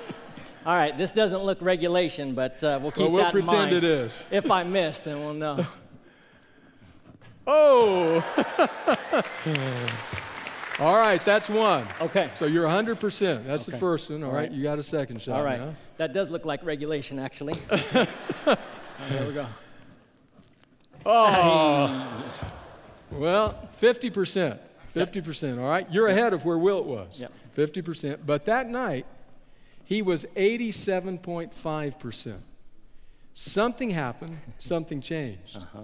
All 0.67 0.75
right. 0.75 0.97
This 0.99 1.13
doesn't 1.13 1.43
look 1.43 1.63
regulation, 1.63 2.35
but 2.35 2.63
uh, 2.63 2.79
we'll 2.83 2.91
keep 2.91 3.05
Well, 3.05 3.13
we'll 3.13 3.23
that 3.23 3.35
in 3.35 3.47
pretend 3.47 3.73
it 3.73 3.85
is. 3.85 4.23
If 4.31 4.51
I 4.51 4.65
miss, 4.65 5.01
then 5.01 5.21
we'll 5.21 5.33
know. 5.33 5.65
Oh. 7.47 8.23
All 10.83 10.97
right, 10.97 11.25
that's 11.25 11.49
one. 11.49 11.87
Okay. 12.01 12.29
So 12.35 12.47
you're 12.47 12.67
100%. 12.67 13.47
That's 13.47 13.67
the 13.67 13.79
first 13.79 14.11
one. 14.11 14.25
All 14.25 14.31
All 14.31 14.35
right, 14.35 14.49
right. 14.49 14.51
you 14.51 14.65
got 14.65 14.81
a 14.81 14.83
second 14.83 15.23
shot 15.23 15.37
All 15.37 15.45
right. 15.45 15.61
now. 15.61 15.77
That 15.97 16.13
does 16.13 16.29
look 16.29 16.45
like 16.45 16.65
regulation, 16.65 17.21
actually. 17.21 17.55
there 17.69 18.09
we 19.25 19.33
go. 19.33 19.47
Oh. 21.07 22.25
Well, 23.13 23.69
50%. 23.81 24.59
50%. 24.93 25.59
All 25.61 25.69
right. 25.69 25.87
You're 25.89 26.09
ahead 26.09 26.33
of 26.33 26.45
where 26.45 26.59
Wilt 26.59 26.87
was. 26.87 27.21
Yep. 27.21 27.33
50%. 27.57 28.19
But 28.27 28.47
that 28.47 28.69
night, 28.69 29.07
he 29.85 30.03
was 30.03 30.25
87.5%. 30.37 32.35
Something 33.35 33.91
happened, 33.91 34.37
something 34.59 35.01
changed. 35.01 35.59
Uh-huh. 35.59 35.79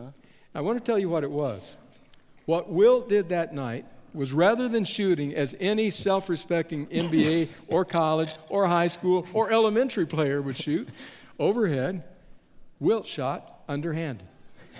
I 0.56 0.60
want 0.60 0.76
to 0.76 0.84
tell 0.84 0.98
you 0.98 1.08
what 1.08 1.22
it 1.22 1.30
was. 1.30 1.76
What 2.46 2.68
Wilt 2.68 3.08
did 3.08 3.28
that 3.28 3.54
night 3.54 3.86
was 4.14 4.32
rather 4.32 4.68
than 4.68 4.84
shooting 4.84 5.34
as 5.34 5.54
any 5.60 5.90
self 5.90 6.28
respecting 6.28 6.86
NBA 6.88 7.48
or 7.68 7.84
college 7.84 8.34
or 8.48 8.66
high 8.66 8.86
school 8.86 9.26
or 9.32 9.52
elementary 9.52 10.06
player 10.06 10.40
would 10.42 10.56
shoot 10.56 10.88
overhead, 11.38 12.04
Wilt 12.80 13.06
shot 13.06 13.62
underhanded. 13.68 14.26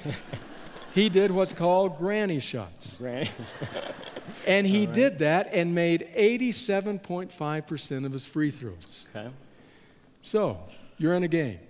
he 0.95 1.09
did 1.09 1.31
what's 1.31 1.53
called 1.53 1.99
granny 1.99 2.41
shots. 2.41 2.97
Right. 3.01 3.33
And 4.47 4.67
he 4.67 4.87
did 4.87 5.21
that 5.21 5.55
and 5.55 5.75
made 5.75 6.09
87.5% 6.17 8.07
of 8.07 8.13
his 8.13 8.27
free 8.27 8.51
throws. 8.51 9.09
Okay. 9.15 9.29
So, 10.23 10.61
you're 10.99 11.15
in 11.15 11.23
a 11.23 11.29
game. 11.29 11.61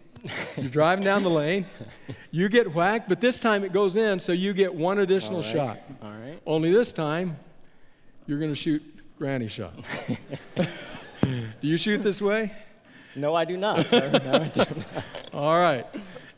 You're 0.56 0.68
driving 0.68 1.04
down 1.04 1.22
the 1.22 1.30
lane. 1.30 1.66
You 2.32 2.48
get 2.48 2.74
whacked, 2.74 3.08
but 3.08 3.20
this 3.20 3.38
time 3.38 3.62
it 3.62 3.72
goes 3.72 3.94
in, 3.96 4.18
so 4.18 4.32
you 4.32 4.52
get 4.52 4.74
one 4.74 4.98
additional 4.98 5.36
All 5.36 5.42
right. 5.42 5.52
shot. 5.52 5.80
All 6.02 6.10
right. 6.10 6.40
Only 6.44 6.72
this 6.72 6.92
time, 6.92 7.36
you're 8.28 8.38
going 8.38 8.52
to 8.52 8.54
shoot 8.54 8.82
granny 9.18 9.48
shot. 9.48 9.74
do 11.24 11.38
you 11.62 11.76
shoot 11.78 12.02
this 12.02 12.22
way? 12.22 12.52
No, 13.16 13.34
I 13.34 13.44
do 13.44 13.56
not, 13.56 13.86
sir. 13.90 14.08
No, 14.12 14.32
I 14.32 14.48
do 14.48 14.60
not. 14.60 15.04
All 15.32 15.58
right. 15.58 15.84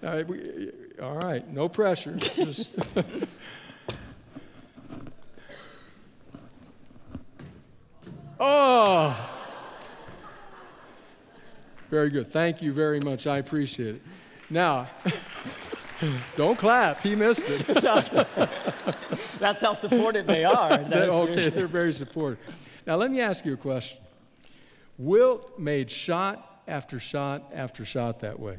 All 0.03 0.09
right, 0.14 0.26
we- 0.26 0.70
all 1.03 1.16
right. 1.18 1.46
no 1.50 1.68
pressure. 1.68 2.14
Just 2.14 2.70
oh! 8.40 9.31
Very 11.90 12.09
good. 12.11 12.29
Thank 12.29 12.62
you 12.62 12.72
very 12.72 13.00
much. 13.00 13.26
I 13.26 13.38
appreciate 13.38 13.96
it. 13.96 14.03
Now, 14.48 14.87
don't 16.36 16.58
clap. 16.58 17.02
He 17.02 17.14
missed 17.14 17.48
it. 17.48 17.66
That's 19.38 19.62
how 19.62 19.72
supportive 19.72 20.26
they 20.26 20.44
are. 20.44 20.68
That's- 20.78 21.08
okay, 21.08 21.50
they're 21.50 21.68
very 21.68 21.92
supportive. 21.92 22.38
Now, 22.86 22.96
let 22.96 23.10
me 23.10 23.20
ask 23.20 23.44
you 23.44 23.54
a 23.54 23.56
question. 23.56 24.00
Wilt 24.98 25.58
made 25.58 25.90
shot 25.90 26.62
after 26.66 26.98
shot 27.00 27.50
after 27.54 27.84
shot 27.84 28.20
that 28.20 28.38
way. 28.38 28.58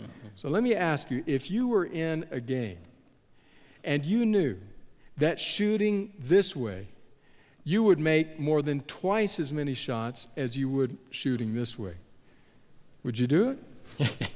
Mm-hmm. 0.00 0.28
So 0.36 0.48
let 0.48 0.62
me 0.62 0.74
ask 0.74 1.10
you 1.10 1.22
if 1.26 1.50
you 1.50 1.68
were 1.68 1.84
in 1.84 2.26
a 2.30 2.40
game 2.40 2.78
and 3.84 4.04
you 4.04 4.24
knew 4.24 4.58
that 5.16 5.38
shooting 5.38 6.12
this 6.18 6.56
way, 6.56 6.88
you 7.64 7.82
would 7.82 7.98
make 7.98 8.38
more 8.38 8.62
than 8.62 8.80
twice 8.82 9.38
as 9.38 9.52
many 9.52 9.74
shots 9.74 10.28
as 10.36 10.56
you 10.56 10.68
would 10.68 10.98
shooting 11.10 11.54
this 11.54 11.78
way. 11.78 11.94
Would 13.04 13.18
you 13.18 13.26
do 13.26 13.56
it? 13.98 14.28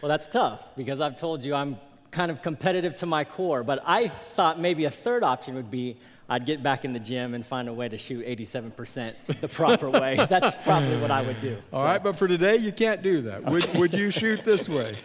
Well, 0.00 0.08
that's 0.08 0.28
tough 0.28 0.62
because 0.76 1.00
I've 1.00 1.16
told 1.16 1.44
you 1.44 1.54
I'm 1.54 1.76
kind 2.10 2.30
of 2.30 2.42
competitive 2.42 2.94
to 2.96 3.06
my 3.06 3.24
core, 3.24 3.62
but 3.62 3.80
I 3.86 4.08
thought 4.08 4.58
maybe 4.58 4.84
a 4.86 4.90
third 4.90 5.22
option 5.22 5.54
would 5.56 5.70
be 5.70 5.96
I'd 6.28 6.46
get 6.46 6.62
back 6.62 6.84
in 6.84 6.92
the 6.92 7.00
gym 7.00 7.34
and 7.34 7.44
find 7.44 7.68
a 7.68 7.72
way 7.72 7.88
to 7.88 7.98
shoot 7.98 8.24
87% 8.24 9.14
the 9.40 9.48
proper 9.48 9.90
way. 10.00 10.14
That's 10.28 10.54
probably 10.62 10.96
what 10.98 11.10
I 11.10 11.22
would 11.22 11.40
do. 11.40 11.58
All 11.72 11.80
So- 11.80 11.86
right, 11.86 12.02
but 12.02 12.14
for 12.16 12.28
today, 12.28 12.56
you 12.56 12.72
can't 12.72 13.02
do 13.02 13.22
that. 13.22 13.44
Would, 13.44 13.74
would 13.74 13.92
you 13.92 14.10
shoot 14.10 14.44
this 14.44 14.68
way? 14.68 14.96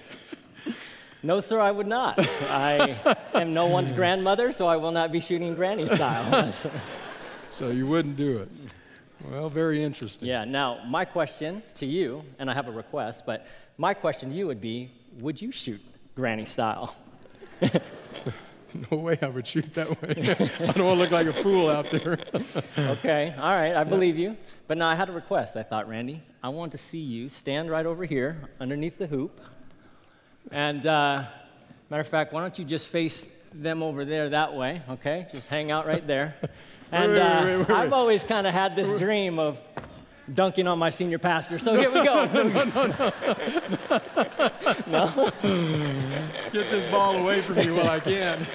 No, 1.24 1.40
sir, 1.40 1.60
I 1.60 1.72
would 1.72 1.88
not. 1.88 2.20
I 2.52 2.96
am 3.34 3.52
no 3.56 3.66
one's 3.66 3.92
grandmother, 4.02 4.52
so 4.52 4.68
I 4.68 4.76
will 4.76 4.92
not 4.92 5.12
be 5.12 5.20
shooting 5.20 5.56
granny 5.56 5.88
style. 5.88 6.52
So 6.52 7.70
you 7.72 7.88
wouldn't 7.88 8.16
do 8.16 8.38
it. 8.40 8.50
Well, 9.32 9.50
very 9.50 9.84
interesting. 9.84 10.28
yeah, 10.28 10.46
now, 10.46 10.82
my 10.86 11.04
question 11.04 11.64
to 11.76 11.88
you, 11.88 12.22
and 12.38 12.48
I 12.48 12.54
have 12.54 12.68
a 12.68 12.72
request, 12.72 13.24
but 13.26 13.48
my 13.78 13.94
question 13.94 14.30
to 14.30 14.36
you 14.36 14.48
would 14.48 14.62
be 14.62 14.92
would 15.20 15.42
you 15.42 15.52
shoot 15.52 15.82
granny 16.16 16.46
style? 16.46 16.96
No 18.92 18.98
way 18.98 19.18
I 19.22 19.28
would 19.28 19.48
shoot 19.48 19.74
that 19.76 20.02
way. 20.02 20.10
I 20.68 20.72
don't 20.74 20.86
want 20.86 20.98
to 20.98 21.04
look 21.04 21.12
like 21.12 21.28
a 21.28 21.34
fool 21.34 21.70
out 21.70 21.90
there. 21.92 22.18
Okay, 22.78 23.34
all 23.38 23.52
right, 23.52 23.76
I 23.76 23.84
believe 23.84 24.18
you. 24.18 24.36
But 24.68 24.78
now 24.78 24.88
I 24.88 24.96
had 24.96 25.10
a 25.10 25.12
request. 25.12 25.56
I 25.56 25.64
thought, 25.64 25.88
Randy, 25.88 26.22
I 26.44 26.50
want 26.50 26.72
to 26.74 26.78
see 26.78 27.00
you 27.00 27.30
stand 27.30 27.70
right 27.70 27.86
over 27.86 28.06
here 28.06 28.50
underneath 28.60 28.98
the 28.98 29.08
hoop. 29.08 29.40
And 30.52 30.86
uh, 30.86 31.24
matter 31.90 32.02
of 32.02 32.08
fact, 32.08 32.34
why 32.34 32.42
don't 32.42 32.58
you 32.60 32.66
just 32.66 32.88
face 32.88 33.30
them 33.54 33.82
over 33.82 34.04
there 34.04 34.30
that 34.30 34.54
way, 34.54 34.82
okay? 34.90 35.28
Just 35.32 35.48
hang 35.50 35.72
out 35.72 35.88
right 35.88 36.06
there. 36.06 36.36
And 36.92 37.18
uh, 37.18 37.42
wait, 37.44 37.58
wait, 37.58 37.70
wait. 37.70 37.78
I've 37.78 37.94
always 37.94 38.24
kind 38.24 38.46
of 38.46 38.54
had 38.54 38.76
this 38.76 38.94
dream 38.94 39.40
of 39.40 39.62
dunking 40.34 40.68
on 40.68 40.80
my 40.80 40.90
senior 40.90 41.20
pastor. 41.20 41.60
So 41.60 41.76
here 41.76 41.92
we 41.92 42.04
go. 42.04 42.28
Get 46.52 46.72
this 46.72 46.86
ball 46.92 47.18
away 47.18 47.42
from 47.42 47.58
me 47.58 47.72
while 47.72 47.90
I 47.90 48.00
can. 48.00 48.46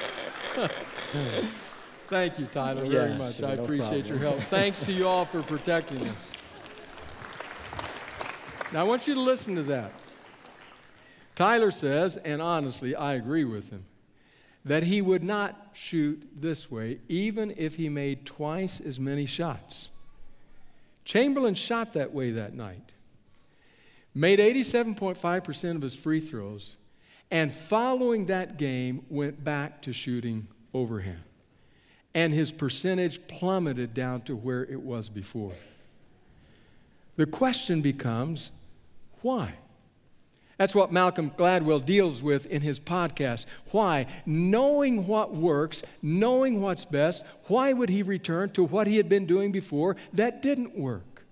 Thank 2.08 2.38
you, 2.40 2.46
Tyler, 2.46 2.88
very 2.88 3.14
much. 3.14 3.36
sure, 3.36 3.48
I 3.48 3.54
no 3.54 3.62
appreciate 3.62 4.08
your 4.08 4.18
help. 4.18 4.40
Thanks 4.40 4.82
to 4.84 4.92
you 4.92 5.06
all 5.06 5.24
for 5.24 5.42
protecting 5.42 6.06
us. 6.08 6.32
Now, 8.72 8.80
I 8.80 8.82
want 8.84 9.06
you 9.06 9.14
to 9.14 9.20
listen 9.20 9.54
to 9.56 9.62
that. 9.64 9.92
Tyler 11.34 11.70
says, 11.70 12.16
and 12.16 12.42
honestly, 12.42 12.94
I 12.94 13.14
agree 13.14 13.44
with 13.44 13.70
him, 13.70 13.84
that 14.64 14.82
he 14.82 15.00
would 15.00 15.24
not 15.24 15.70
shoot 15.72 16.28
this 16.34 16.70
way 16.70 16.98
even 17.08 17.54
if 17.56 17.76
he 17.76 17.88
made 17.88 18.26
twice 18.26 18.80
as 18.80 19.00
many 19.00 19.24
shots. 19.24 19.90
Chamberlain 21.04 21.54
shot 21.54 21.92
that 21.94 22.12
way 22.12 22.30
that 22.32 22.54
night, 22.54 22.92
made 24.14 24.38
87.5% 24.38 25.76
of 25.76 25.82
his 25.82 25.94
free 25.94 26.20
throws, 26.20 26.76
and 27.30 27.52
following 27.52 28.26
that 28.26 28.56
game 28.56 29.04
went 29.08 29.42
back 29.44 29.82
to 29.82 29.92
shooting 29.92 30.48
overhand. 30.74 31.22
And 32.14 32.32
his 32.32 32.50
percentage 32.50 33.26
plummeted 33.28 33.94
down 33.94 34.22
to 34.22 34.34
where 34.34 34.64
it 34.64 34.80
was 34.80 35.08
before. 35.08 35.54
The 37.16 37.26
question 37.26 37.82
becomes 37.82 38.50
why? 39.22 39.54
That's 40.60 40.74
what 40.74 40.92
Malcolm 40.92 41.30
Gladwell 41.30 41.82
deals 41.82 42.22
with 42.22 42.44
in 42.44 42.60
his 42.60 42.78
podcast. 42.78 43.46
Why? 43.70 44.04
Knowing 44.26 45.06
what 45.06 45.34
works, 45.34 45.82
knowing 46.02 46.60
what's 46.60 46.84
best, 46.84 47.24
why 47.44 47.72
would 47.72 47.88
he 47.88 48.02
return 48.02 48.50
to 48.50 48.64
what 48.64 48.86
he 48.86 48.98
had 48.98 49.08
been 49.08 49.24
doing 49.24 49.52
before 49.52 49.96
that 50.12 50.42
didn't 50.42 50.76
work? 50.76 51.24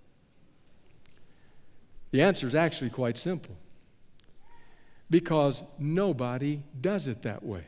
The 2.10 2.22
answer 2.22 2.46
is 2.46 2.54
actually 2.54 2.88
quite 2.88 3.18
simple 3.18 3.54
because 5.10 5.62
nobody 5.78 6.62
does 6.80 7.06
it 7.06 7.20
that 7.20 7.42
way. 7.42 7.64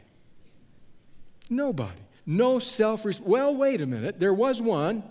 Nobody. 1.50 2.00
No 2.24 2.58
self 2.58 3.04
Well, 3.20 3.54
wait 3.54 3.82
a 3.82 3.86
minute. 3.86 4.18
There 4.18 4.32
was 4.32 4.62
one. 4.62 5.02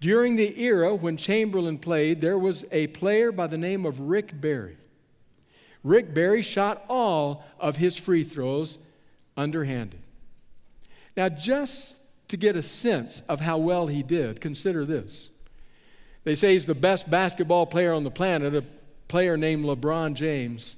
During 0.00 0.36
the 0.36 0.58
era 0.58 0.94
when 0.94 1.18
Chamberlain 1.18 1.76
played, 1.76 2.22
there 2.22 2.38
was 2.38 2.64
a 2.72 2.86
player 2.86 3.30
by 3.30 3.48
the 3.48 3.58
name 3.58 3.84
of 3.84 4.00
Rick 4.00 4.40
Barry. 4.40 4.78
Rick 5.84 6.14
Barry 6.14 6.42
shot 6.42 6.84
all 6.88 7.44
of 7.58 7.76
his 7.76 7.96
free 7.96 8.24
throws 8.24 8.78
underhanded. 9.36 10.00
Now, 11.16 11.28
just 11.28 11.96
to 12.28 12.36
get 12.36 12.56
a 12.56 12.62
sense 12.62 13.20
of 13.28 13.40
how 13.40 13.58
well 13.58 13.88
he 13.88 14.02
did, 14.02 14.40
consider 14.40 14.84
this. 14.84 15.30
They 16.24 16.34
say 16.34 16.52
he's 16.52 16.66
the 16.66 16.74
best 16.74 17.10
basketball 17.10 17.66
player 17.66 17.92
on 17.92 18.04
the 18.04 18.10
planet, 18.10 18.54
a 18.54 18.64
player 19.08 19.36
named 19.36 19.64
LeBron 19.64 20.14
James. 20.14 20.76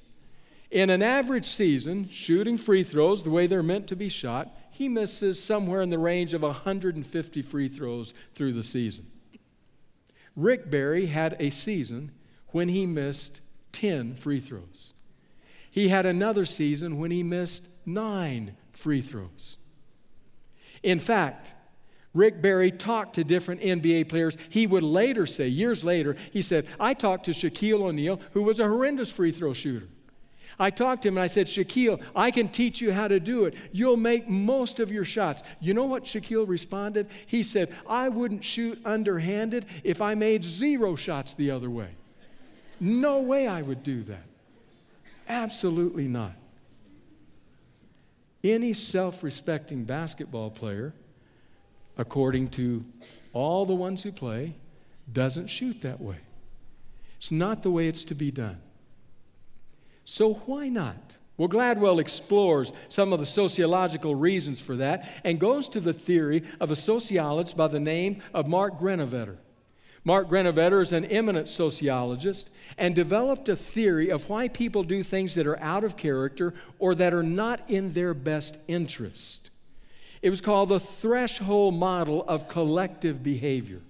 In 0.71 0.89
an 0.89 1.01
average 1.01 1.45
season, 1.45 2.09
shooting 2.09 2.57
free 2.57 2.83
throws 2.83 3.23
the 3.23 3.29
way 3.29 3.47
they're 3.47 3.63
meant 3.63 3.87
to 3.87 3.95
be 3.95 4.09
shot, 4.09 4.57
he 4.71 4.89
misses 4.89 5.41
somewhere 5.41 5.81
in 5.81 5.89
the 5.89 5.99
range 5.99 6.33
of 6.33 6.41
150 6.41 7.41
free 7.43 7.69
throws 7.69 8.13
through 8.33 8.53
the 8.53 8.63
season. 8.63 9.05
Rick 10.35 10.69
Barry 10.69 11.05
had 11.05 11.37
a 11.39 11.49
season 11.49 12.11
when 12.47 12.67
he 12.67 12.85
missed 12.85 13.41
10 13.71 14.15
free 14.15 14.41
throws. 14.41 14.94
He 15.75 15.89
had 15.89 16.05
another 16.05 16.45
season 16.45 16.99
when 16.99 17.11
he 17.11 17.21
missed 17.21 17.67
nine 17.85 18.55
free 18.71 19.01
throws. 19.01 19.57
In 20.83 21.01
fact, 21.01 21.53
Rick 22.13 22.41
Barry 22.41 22.71
talked 22.71 23.15
to 23.15 23.25
different 23.25 23.59
NBA 23.59 24.07
players. 24.07 24.37
He 24.47 24.67
would 24.67 24.83
later 24.83 25.25
say, 25.25 25.49
years 25.49 25.83
later, 25.83 26.15
he 26.31 26.41
said, 26.41 26.67
I 26.79 26.93
talked 26.93 27.25
to 27.25 27.31
Shaquille 27.31 27.81
O'Neal, 27.81 28.21
who 28.31 28.43
was 28.43 28.61
a 28.61 28.69
horrendous 28.69 29.11
free 29.11 29.33
throw 29.33 29.51
shooter. 29.51 29.89
I 30.57 30.69
talked 30.69 31.01
to 31.01 31.09
him 31.09 31.17
and 31.17 31.23
I 31.25 31.27
said, 31.27 31.47
Shaquille, 31.47 32.01
I 32.15 32.31
can 32.31 32.47
teach 32.47 32.79
you 32.79 32.93
how 32.93 33.09
to 33.09 33.19
do 33.19 33.43
it. 33.43 33.55
You'll 33.73 33.97
make 33.97 34.29
most 34.29 34.79
of 34.79 34.93
your 34.93 35.03
shots. 35.03 35.43
You 35.59 35.73
know 35.73 35.83
what 35.83 36.05
Shaquille 36.05 36.47
responded? 36.47 37.09
He 37.25 37.43
said, 37.43 37.75
I 37.85 38.07
wouldn't 38.07 38.45
shoot 38.45 38.79
underhanded 38.85 39.65
if 39.83 40.01
I 40.01 40.15
made 40.15 40.45
zero 40.45 40.95
shots 40.95 41.33
the 41.33 41.51
other 41.51 41.69
way. 41.69 41.89
No 42.79 43.19
way 43.19 43.45
I 43.45 43.61
would 43.61 43.83
do 43.83 44.03
that. 44.03 44.23
Absolutely 45.27 46.07
not. 46.07 46.33
Any 48.43 48.73
self 48.73 49.23
respecting 49.23 49.85
basketball 49.85 50.51
player, 50.51 50.93
according 51.97 52.49
to 52.49 52.85
all 53.33 53.65
the 53.65 53.73
ones 53.73 54.03
who 54.03 54.11
play, 54.11 54.55
doesn't 55.11 55.47
shoot 55.47 55.81
that 55.81 55.99
way. 55.99 56.17
It's 57.17 57.31
not 57.31 57.63
the 57.63 57.71
way 57.71 57.87
it's 57.87 58.03
to 58.05 58.15
be 58.15 58.31
done. 58.31 58.57
So 60.03 60.35
why 60.45 60.69
not? 60.69 61.15
Well, 61.37 61.49
Gladwell 61.49 61.99
explores 61.99 62.71
some 62.87 63.11
of 63.11 63.19
the 63.19 63.25
sociological 63.25 64.15
reasons 64.15 64.61
for 64.61 64.75
that 64.77 65.09
and 65.23 65.39
goes 65.39 65.67
to 65.69 65.79
the 65.79 65.91
theory 65.91 66.43
of 66.59 66.71
a 66.71 66.75
sociologist 66.75 67.57
by 67.57 67.67
the 67.67 67.79
name 67.79 68.21
of 68.33 68.47
Mark 68.47 68.79
Granovetter. 68.79 69.37
Mark 70.07 70.29
Granovetter 70.29 70.83
is 70.83 70.93
an 70.93 71.05
eminent 71.05 71.49
sociologist 71.49 72.51
and 72.77 72.93
developed 72.93 73.49
a 73.49 73.55
theory 73.55 74.11
of 74.11 74.29
why 74.29 74.47
people 74.47 74.83
do 74.83 75.01
things 75.01 75.33
that 75.33 75.47
are 75.47 75.59
out 75.59 75.83
of 75.83 75.97
character 75.97 76.53
or 76.77 76.93
that 76.93 77.11
are 77.11 77.23
not 77.23 77.67
in 77.67 77.91
their 77.93 78.13
best 78.13 78.59
interest. 78.67 79.49
It 80.21 80.29
was 80.29 80.41
called 80.41 80.69
the 80.69 80.79
threshold 80.79 81.73
model 81.73 82.23
of 82.27 82.47
collective 82.47 83.23
behavior. 83.23 83.81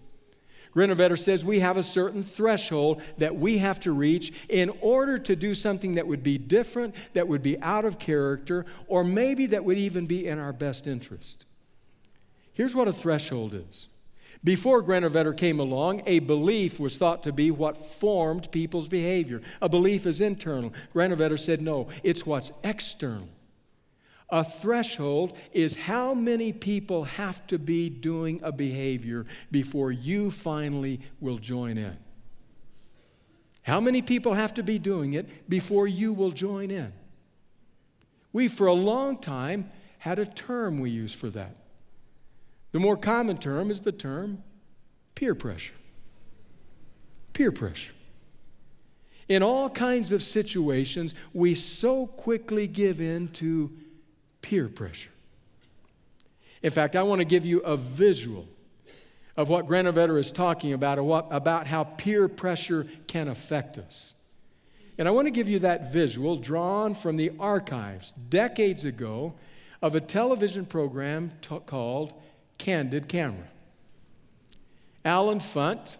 Granovetter 0.73 1.19
says 1.19 1.43
we 1.43 1.59
have 1.59 1.77
a 1.77 1.83
certain 1.83 2.23
threshold 2.23 3.01
that 3.17 3.35
we 3.35 3.57
have 3.57 3.79
to 3.81 3.91
reach 3.91 4.33
in 4.49 4.71
order 4.81 5.19
to 5.19 5.35
do 5.35 5.53
something 5.53 5.95
that 5.95 6.07
would 6.07 6.23
be 6.23 6.37
different, 6.37 6.95
that 7.13 7.27
would 7.27 7.41
be 7.43 7.59
out 7.61 7.85
of 7.85 7.99
character, 7.99 8.65
or 8.87 9.03
maybe 9.03 9.45
that 9.47 9.65
would 9.65 9.77
even 9.77 10.05
be 10.05 10.27
in 10.27 10.39
our 10.39 10.53
best 10.53 10.87
interest. 10.87 11.45
Here's 12.53 12.75
what 12.75 12.87
a 12.87 12.93
threshold 12.93 13.53
is 13.53 13.89
before 14.43 14.83
Granovetter 14.83 15.35
came 15.35 15.59
along, 15.59 16.03
a 16.05 16.19
belief 16.19 16.79
was 16.79 16.97
thought 16.97 17.23
to 17.23 17.31
be 17.31 17.51
what 17.51 17.77
formed 17.77 18.51
people's 18.51 18.87
behavior. 18.87 19.41
A 19.61 19.69
belief 19.69 20.05
is 20.05 20.21
internal. 20.21 20.73
Granovetter 20.93 21.39
said, 21.39 21.61
no, 21.61 21.87
it's 22.03 22.25
what's 22.25 22.51
external. 22.63 23.29
A 24.29 24.43
threshold 24.43 25.37
is 25.53 25.75
how 25.75 26.13
many 26.13 26.51
people 26.51 27.03
have 27.03 27.45
to 27.47 27.59
be 27.59 27.89
doing 27.89 28.39
a 28.43 28.51
behavior 28.51 29.25
before 29.51 29.91
you 29.91 30.31
finally 30.31 30.99
will 31.19 31.37
join 31.37 31.77
in. 31.77 31.97
How 33.61 33.79
many 33.79 34.01
people 34.01 34.33
have 34.33 34.53
to 34.55 34.63
be 34.63 34.77
doing 34.77 35.13
it 35.13 35.49
before 35.49 35.87
you 35.87 36.13
will 36.13 36.31
join 36.31 36.69
in? 36.69 36.93
We, 38.33 38.47
for 38.47 38.67
a 38.67 38.73
long 38.73 39.17
time, 39.17 39.71
had 39.99 40.19
a 40.19 40.25
term 40.25 40.79
we 40.79 40.89
used 40.89 41.15
for 41.15 41.29
that. 41.31 41.55
The 42.75 42.81
more 42.81 42.97
common 42.97 43.37
term 43.37 43.71
is 43.71 43.79
the 43.79 43.93
term 43.93 44.43
peer 45.15 45.33
pressure. 45.33 45.75
Peer 47.31 47.49
pressure. 47.49 47.93
In 49.29 49.43
all 49.43 49.69
kinds 49.69 50.11
of 50.11 50.21
situations, 50.21 51.15
we 51.33 51.53
so 51.53 52.05
quickly 52.05 52.67
give 52.67 52.99
in 52.99 53.29
to 53.29 53.71
peer 54.41 54.67
pressure. 54.67 55.11
In 56.61 56.69
fact, 56.69 56.97
I 56.97 57.03
want 57.03 57.19
to 57.19 57.25
give 57.25 57.45
you 57.45 57.61
a 57.61 57.77
visual 57.77 58.45
of 59.37 59.47
what 59.47 59.67
Granovetter 59.67 60.19
is 60.19 60.29
talking 60.29 60.73
about, 60.73 60.97
about 61.31 61.67
how 61.67 61.85
peer 61.85 62.27
pressure 62.27 62.87
can 63.07 63.29
affect 63.29 63.77
us. 63.77 64.15
And 64.97 65.07
I 65.07 65.11
want 65.11 65.27
to 65.27 65.31
give 65.31 65.47
you 65.47 65.59
that 65.59 65.93
visual 65.93 66.35
drawn 66.35 66.93
from 66.93 67.15
the 67.15 67.31
archives 67.39 68.11
decades 68.27 68.83
ago 68.83 69.33
of 69.81 69.95
a 69.95 70.01
television 70.01 70.65
program 70.65 71.31
t- 71.41 71.57
called 71.65 72.13
candid 72.57 73.07
camera. 73.07 73.47
Allen 75.03 75.39
Funt, 75.39 75.97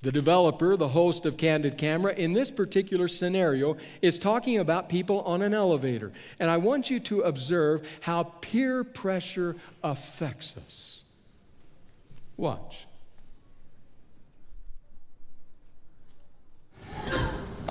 the 0.00 0.12
developer, 0.12 0.76
the 0.76 0.88
host 0.88 1.26
of 1.26 1.36
Candid 1.36 1.76
Camera, 1.76 2.12
in 2.14 2.32
this 2.32 2.50
particular 2.50 3.08
scenario 3.08 3.76
is 4.00 4.18
talking 4.18 4.58
about 4.58 4.88
people 4.88 5.20
on 5.22 5.42
an 5.42 5.52
elevator. 5.52 6.12
And 6.38 6.48
I 6.48 6.58
want 6.58 6.90
you 6.90 7.00
to 7.00 7.22
observe 7.22 7.86
how 8.00 8.22
peer 8.40 8.84
pressure 8.84 9.56
affects 9.82 10.56
us. 10.56 11.04
Watch. 12.36 12.86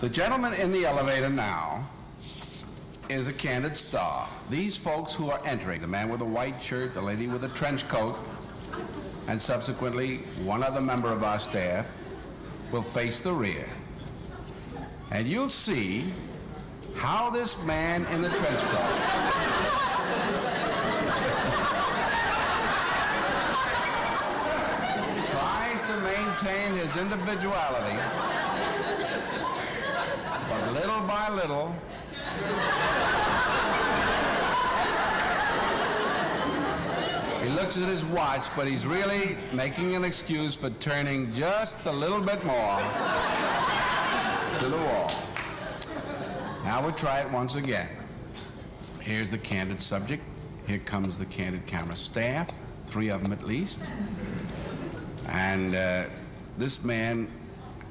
The 0.01 0.09
gentleman 0.09 0.53
in 0.53 0.71
the 0.71 0.85
elevator 0.85 1.29
now 1.29 1.87
is 3.09 3.27
a 3.27 3.33
candid 3.33 3.75
star. 3.75 4.27
These 4.49 4.77
folks 4.77 5.13
who 5.13 5.29
are 5.29 5.39
entering, 5.45 5.81
the 5.81 5.87
man 5.87 6.09
with 6.09 6.19
the 6.19 6.25
white 6.25 6.61
shirt, 6.61 6.93
the 6.93 7.01
lady 7.01 7.27
with 7.27 7.41
the 7.41 7.49
trench 7.49 7.87
coat, 7.87 8.15
and 9.27 9.41
subsequently 9.41 10.17
one 10.43 10.63
other 10.63 10.81
member 10.81 11.11
of 11.11 11.23
our 11.23 11.39
staff 11.39 11.91
will 12.71 12.81
face 12.81 13.21
the 13.21 13.31
rear. 13.31 13.67
And 15.11 15.27
you'll 15.27 15.49
see 15.49 16.13
how 16.95 17.29
this 17.29 17.61
man 17.63 18.05
in 18.05 18.21
the 18.21 18.29
trench 18.29 18.61
coat 18.61 18.95
tries 25.25 25.81
to 25.81 25.95
maintain 26.01 26.73
his 26.73 26.97
individuality, 26.97 27.97
but 30.49 30.73
little 30.73 31.01
by 31.01 31.29
little, 31.33 31.75
he 37.43 37.49
looks 37.51 37.77
at 37.77 37.87
his 37.87 38.05
watch, 38.05 38.43
but 38.55 38.67
he's 38.67 38.87
really 38.87 39.37
making 39.53 39.95
an 39.95 40.03
excuse 40.03 40.55
for 40.55 40.69
turning 40.71 41.31
just 41.31 41.85
a 41.85 41.91
little 41.91 42.21
bit 42.21 42.43
more 42.43 42.79
to 44.59 44.67
the 44.67 44.77
wall. 44.77 45.11
Now 46.63 46.81
we'll 46.81 46.93
try 46.93 47.19
it 47.19 47.31
once 47.31 47.55
again. 47.55 47.89
Here's 48.99 49.29
the 49.29 49.37
candid 49.37 49.81
subject. 49.81 50.23
Here 50.65 50.79
comes 50.79 51.19
the 51.19 51.25
candid 51.25 51.67
camera 51.67 51.95
staff, 51.95 52.51
three 52.85 53.09
of 53.09 53.23
them 53.23 53.31
at 53.31 53.45
least. 53.45 53.79
And 55.29 55.75
uh, 55.75 56.05
this 56.57 56.83
man 56.83 57.27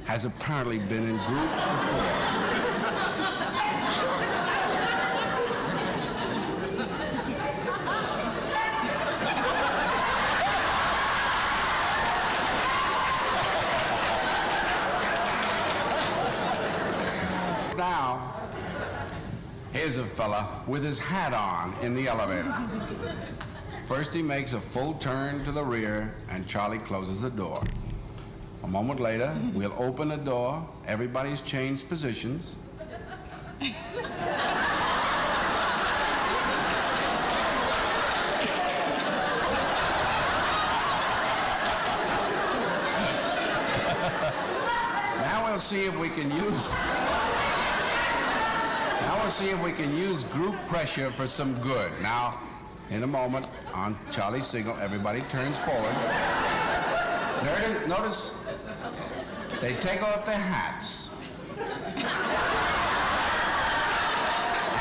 has 0.05 0.25
apparently 0.25 0.79
been 0.79 1.09
in 1.09 1.17
groups 1.19 1.65
before. 1.65 2.65
now, 17.77 18.35
here's 19.95 20.11
a 20.11 20.11
fella 20.11 20.63
with 20.67 20.83
his 20.83 20.99
hat 20.99 21.33
on 21.33 21.73
in 21.85 21.95
the 21.95 22.09
elevator. 22.09 22.53
First, 23.85 24.13
he 24.13 24.23
makes 24.23 24.53
a 24.53 24.61
full 24.61 24.95
turn 24.95 25.45
to 25.45 25.53
the 25.53 25.63
rear, 25.63 26.13
and 26.31 26.45
Charlie 26.49 26.79
closes 26.79 27.23
the 27.23 27.31
door. 27.31 27.63
A 28.65 28.67
moment 28.67 28.99
later, 28.99 29.37
we'll 29.53 29.75
open 29.79 30.09
the 30.09 30.17
door, 30.17 30.67
everybody's 30.87 31.43
changed 31.43 31.89
positions. 31.89 32.57
now 45.21 45.45
we'll 45.45 45.59
see 45.59 45.85
if 45.85 45.97
we 45.99 46.09
can 46.09 46.31
use. 46.33 46.75
We'll 49.25 49.31
see 49.31 49.49
if 49.49 49.65
we 49.65 49.73
can 49.73 49.97
use 49.97 50.23
group 50.23 50.55
pressure 50.67 51.11
for 51.11 51.27
some 51.27 51.55
good. 51.61 51.91
Now, 52.03 52.39
in 52.91 53.05
a 53.05 53.07
moment, 53.07 53.49
on 53.73 53.97
Charlie's 54.11 54.47
signal, 54.47 54.77
everybody 54.81 55.23
turns 55.31 55.59
forward. 55.59 55.95
Notice, 57.43 57.89
notice 57.89 58.35
they 59.63 59.73
take 59.73 60.03
off 60.03 60.27
their 60.27 60.37
hats. 60.37 61.09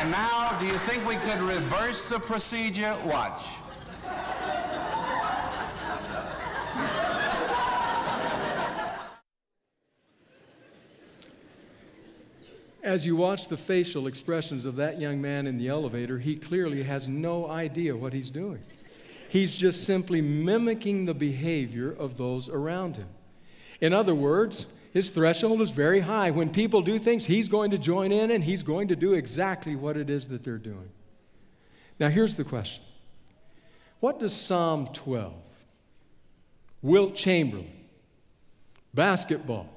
And 0.02 0.12
now, 0.12 0.58
do 0.60 0.66
you 0.66 0.78
think 0.80 1.08
we 1.08 1.16
could 1.16 1.40
reverse 1.40 2.10
the 2.10 2.20
procedure? 2.20 2.98
Watch. 3.06 3.63
As 12.84 13.06
you 13.06 13.16
watch 13.16 13.48
the 13.48 13.56
facial 13.56 14.08
expressions 14.08 14.66
of 14.66 14.76
that 14.76 15.00
young 15.00 15.22
man 15.22 15.48
in 15.48 15.58
the 15.58 15.70
elevator, 15.70 16.20
he 16.20 16.36
clearly 16.36 16.84
has 16.84 17.08
no 17.08 17.50
idea 17.50 17.96
what 17.96 18.12
he's 18.12 18.30
doing. 18.30 18.62
He's 19.30 19.56
just 19.56 19.86
simply 19.86 20.20
mimicking 20.22 21.06
the 21.06 21.14
behavior 21.14 21.90
of 21.92 22.18
those 22.18 22.50
around 22.50 22.98
him. 22.98 23.08
In 23.80 23.94
other 23.94 24.14
words, 24.14 24.68
his 24.92 25.10
threshold 25.10 25.62
is 25.62 25.72
very 25.72 26.02
high. 26.02 26.30
When 26.32 26.52
people 26.52 26.82
do 26.82 27.00
things, 27.00 27.26
he's 27.26 27.48
going 27.48 27.72
to 27.72 27.78
join 27.78 28.12
in 28.12 28.30
and 28.30 28.44
he's 28.44 28.64
going 28.64 28.90
to 28.90 28.98
do 28.98 29.14
exactly 29.14 29.78
what 29.78 29.96
it 29.96 30.10
is 30.10 30.28
that 30.28 30.44
they're 30.44 30.58
doing. 30.58 30.90
Now, 32.00 32.10
here's 32.10 32.36
the 32.36 32.44
question 32.44 32.84
What 34.02 34.20
does 34.20 34.36
Psalm 34.36 34.90
12, 34.92 35.34
Wilt 36.82 37.16
Chamberlain, 37.16 37.72
basketball, 38.94 39.70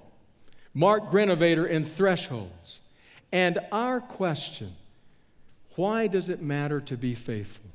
Mark 0.75 1.09
Granovetter, 1.09 1.71
and 1.71 1.87
thresholds, 1.87 2.83
and 3.37 3.59
our 3.71 4.01
question, 4.01 4.75
why 5.75 6.07
does 6.07 6.31
it 6.31 6.41
matter 6.41 6.81
to 6.81 6.97
be 6.97 7.15
faithful? 7.15 7.71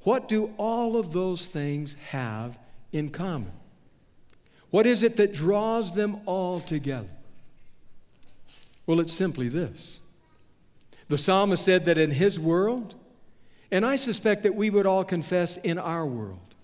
What 0.00 0.26
do 0.26 0.52
all 0.56 0.96
of 0.96 1.12
those 1.12 1.46
things 1.46 1.94
have 2.08 2.58
in 2.90 3.10
common? 3.10 3.52
What 4.70 4.86
is 4.86 5.04
it 5.04 5.14
that 5.18 5.32
draws 5.32 5.92
them 5.92 6.16
all 6.26 6.58
together? 6.58 7.14
Well, 8.86 8.98
it's 8.98 9.12
simply 9.12 9.48
this. 9.48 10.00
The 11.08 11.16
psalmist 11.16 11.64
said 11.64 11.84
that 11.84 11.96
in 11.96 12.10
his 12.10 12.40
world, 12.40 12.96
and 13.70 13.86
I 13.86 13.94
suspect 13.94 14.42
that 14.42 14.56
we 14.56 14.68
would 14.68 14.84
all 14.84 15.04
confess 15.04 15.58
in 15.58 15.78
our 15.78 16.04
world, 16.04 16.56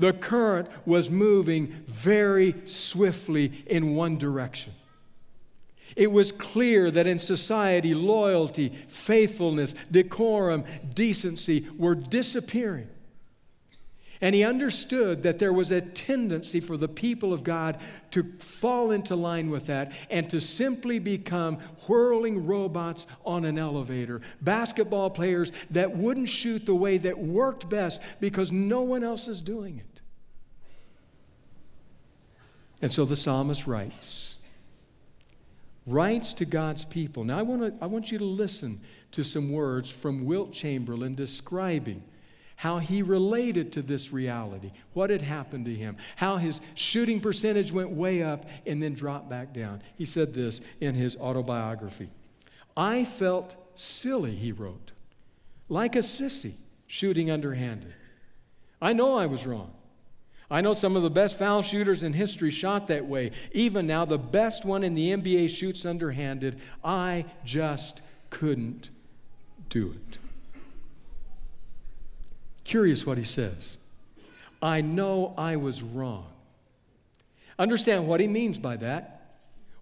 the 0.00 0.12
current 0.12 0.66
was 0.84 1.12
moving 1.12 1.68
very 1.86 2.56
swiftly 2.64 3.52
in 3.68 3.94
one 3.94 4.18
direction. 4.18 4.72
It 5.96 6.10
was 6.10 6.32
clear 6.32 6.90
that 6.90 7.06
in 7.06 7.18
society, 7.18 7.94
loyalty, 7.94 8.70
faithfulness, 8.88 9.74
decorum, 9.90 10.64
decency 10.94 11.66
were 11.76 11.94
disappearing. 11.94 12.88
And 14.20 14.34
he 14.34 14.42
understood 14.42 15.22
that 15.24 15.38
there 15.38 15.52
was 15.52 15.70
a 15.70 15.80
tendency 15.80 16.58
for 16.60 16.76
the 16.76 16.88
people 16.88 17.32
of 17.32 17.44
God 17.44 17.78
to 18.12 18.22
fall 18.38 18.90
into 18.90 19.14
line 19.16 19.50
with 19.50 19.66
that 19.66 19.92
and 20.08 20.30
to 20.30 20.40
simply 20.40 20.98
become 20.98 21.58
whirling 21.86 22.46
robots 22.46 23.06
on 23.26 23.44
an 23.44 23.58
elevator. 23.58 24.22
Basketball 24.40 25.10
players 25.10 25.52
that 25.70 25.96
wouldn't 25.96 26.28
shoot 26.28 26.64
the 26.64 26.74
way 26.74 26.96
that 26.98 27.18
worked 27.18 27.68
best 27.68 28.00
because 28.18 28.50
no 28.50 28.80
one 28.80 29.04
else 29.04 29.28
is 29.28 29.42
doing 29.42 29.78
it. 29.78 30.00
And 32.80 32.90
so 32.90 33.04
the 33.04 33.16
psalmist 33.16 33.66
writes 33.66 34.36
writes 35.86 36.32
to 36.34 36.44
God's 36.44 36.84
people. 36.84 37.24
Now, 37.24 37.38
I, 37.38 37.42
wanna, 37.42 37.72
I 37.80 37.86
want 37.86 38.10
you 38.10 38.18
to 38.18 38.24
listen 38.24 38.80
to 39.12 39.22
some 39.22 39.52
words 39.52 39.90
from 39.90 40.24
Wilt 40.24 40.52
Chamberlain 40.52 41.14
describing 41.14 42.02
how 42.56 42.78
he 42.78 43.02
related 43.02 43.72
to 43.72 43.82
this 43.82 44.12
reality, 44.12 44.70
what 44.92 45.10
had 45.10 45.22
happened 45.22 45.66
to 45.66 45.74
him, 45.74 45.96
how 46.16 46.36
his 46.36 46.60
shooting 46.74 47.20
percentage 47.20 47.72
went 47.72 47.90
way 47.90 48.22
up 48.22 48.46
and 48.66 48.82
then 48.82 48.94
dropped 48.94 49.28
back 49.28 49.52
down. 49.52 49.82
He 49.96 50.04
said 50.04 50.32
this 50.32 50.60
in 50.80 50.94
his 50.94 51.16
autobiography 51.16 52.10
I 52.76 53.04
felt 53.04 53.56
silly, 53.74 54.34
he 54.34 54.52
wrote, 54.52 54.92
like 55.68 55.96
a 55.96 56.00
sissy 56.00 56.54
shooting 56.86 57.30
underhanded. 57.30 57.94
I 58.80 58.92
know 58.92 59.16
I 59.16 59.26
was 59.26 59.46
wrong. 59.46 59.72
I 60.50 60.60
know 60.60 60.74
some 60.74 60.94
of 60.94 61.02
the 61.02 61.10
best 61.10 61.38
foul 61.38 61.62
shooters 61.62 62.02
in 62.02 62.12
history 62.12 62.50
shot 62.50 62.88
that 62.88 63.06
way. 63.06 63.30
Even 63.52 63.86
now, 63.86 64.04
the 64.04 64.18
best 64.18 64.64
one 64.64 64.84
in 64.84 64.94
the 64.94 65.10
NBA 65.10 65.48
shoots 65.48 65.86
underhanded. 65.86 66.60
I 66.84 67.24
just 67.44 68.02
couldn't 68.30 68.90
do 69.68 69.92
it. 69.92 70.18
Curious 72.64 73.06
what 73.06 73.18
he 73.18 73.24
says. 73.24 73.78
I 74.62 74.80
know 74.80 75.34
I 75.36 75.56
was 75.56 75.82
wrong. 75.82 76.26
Understand 77.58 78.08
what 78.08 78.20
he 78.20 78.26
means 78.26 78.58
by 78.58 78.76
that. 78.76 79.13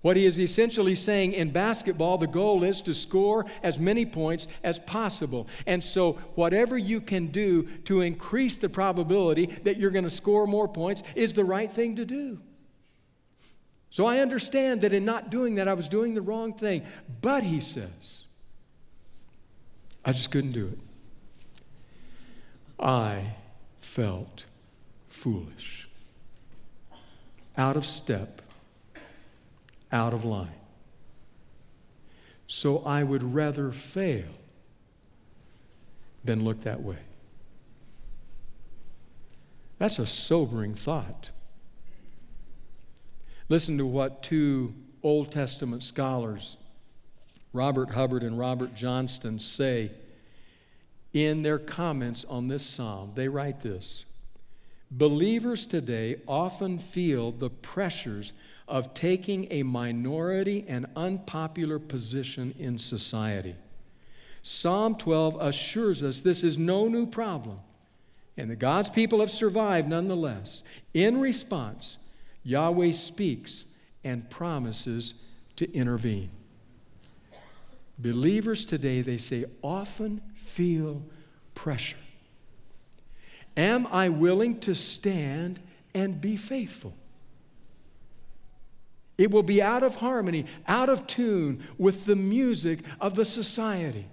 What 0.02 0.16
he 0.16 0.26
is 0.26 0.38
essentially 0.38 0.96
saying 0.96 1.32
in 1.32 1.50
basketball, 1.50 2.18
the 2.18 2.26
goal 2.26 2.64
is 2.64 2.82
to 2.82 2.94
score 2.94 3.46
as 3.62 3.78
many 3.78 4.04
points 4.04 4.48
as 4.64 4.80
possible. 4.80 5.46
And 5.64 5.82
so, 5.82 6.14
whatever 6.34 6.76
you 6.76 7.00
can 7.00 7.28
do 7.28 7.62
to 7.84 8.00
increase 8.00 8.56
the 8.56 8.68
probability 8.68 9.46
that 9.62 9.76
you're 9.76 9.90
going 9.90 10.04
to 10.04 10.10
score 10.10 10.46
more 10.46 10.66
points 10.66 11.04
is 11.14 11.32
the 11.32 11.44
right 11.44 11.70
thing 11.70 11.96
to 11.96 12.04
do. 12.04 12.40
So, 13.90 14.04
I 14.04 14.18
understand 14.18 14.80
that 14.80 14.92
in 14.92 15.04
not 15.04 15.30
doing 15.30 15.54
that, 15.54 15.68
I 15.68 15.74
was 15.74 15.88
doing 15.88 16.14
the 16.14 16.22
wrong 16.22 16.52
thing. 16.52 16.82
But, 17.20 17.44
he 17.44 17.60
says, 17.60 18.24
I 20.04 20.10
just 20.10 20.32
couldn't 20.32 20.52
do 20.52 20.66
it. 20.66 20.78
I 22.84 23.36
felt 23.78 24.46
foolish, 25.08 25.88
out 27.56 27.76
of 27.76 27.86
step 27.86 28.42
out 29.92 30.14
of 30.14 30.24
line. 30.24 30.48
So 32.46 32.78
I 32.78 33.02
would 33.02 33.34
rather 33.34 33.70
fail 33.70 34.28
than 36.24 36.44
look 36.44 36.60
that 36.62 36.82
way. 36.82 36.98
That's 39.78 39.98
a 39.98 40.06
sobering 40.06 40.74
thought. 40.74 41.30
Listen 43.48 43.78
to 43.78 43.86
what 43.86 44.22
two 44.22 44.74
Old 45.02 45.32
Testament 45.32 45.82
scholars, 45.82 46.56
Robert 47.52 47.90
Hubbard 47.90 48.22
and 48.22 48.38
Robert 48.38 48.74
Johnston, 48.74 49.38
say 49.38 49.90
in 51.12 51.42
their 51.42 51.58
comments 51.58 52.24
on 52.28 52.48
this 52.48 52.64
psalm. 52.64 53.12
They 53.14 53.28
write 53.28 53.60
this 53.60 54.06
Believers 54.90 55.64
today 55.64 56.20
often 56.28 56.78
feel 56.78 57.30
the 57.30 57.50
pressures 57.50 58.34
of 58.72 58.94
taking 58.94 59.46
a 59.50 59.62
minority 59.62 60.64
and 60.66 60.86
unpopular 60.96 61.78
position 61.78 62.54
in 62.58 62.78
society. 62.78 63.54
Psalm 64.40 64.96
12 64.96 65.36
assures 65.42 66.02
us 66.02 66.22
this 66.22 66.42
is 66.42 66.58
no 66.58 66.88
new 66.88 67.04
problem, 67.04 67.60
and 68.38 68.50
that 68.50 68.56
God's 68.56 68.88
people 68.88 69.20
have 69.20 69.30
survived 69.30 69.88
nonetheless. 69.88 70.64
In 70.94 71.20
response, 71.20 71.98
Yahweh 72.44 72.92
speaks 72.92 73.66
and 74.04 74.28
promises 74.30 75.12
to 75.56 75.70
intervene. 75.74 76.30
Believers 77.98 78.64
today, 78.64 79.02
they 79.02 79.18
say, 79.18 79.44
often 79.60 80.22
feel 80.34 81.02
pressure. 81.54 81.98
Am 83.54 83.86
I 83.88 84.08
willing 84.08 84.60
to 84.60 84.74
stand 84.74 85.60
and 85.92 86.22
be 86.22 86.36
faithful? 86.36 86.94
It 89.22 89.30
will 89.30 89.44
be 89.44 89.62
out 89.62 89.84
of 89.84 89.94
harmony, 89.94 90.46
out 90.66 90.88
of 90.88 91.06
tune 91.06 91.62
with 91.78 92.06
the 92.06 92.16
music 92.16 92.80
of 93.00 93.14
the 93.14 93.24
society. 93.24 94.06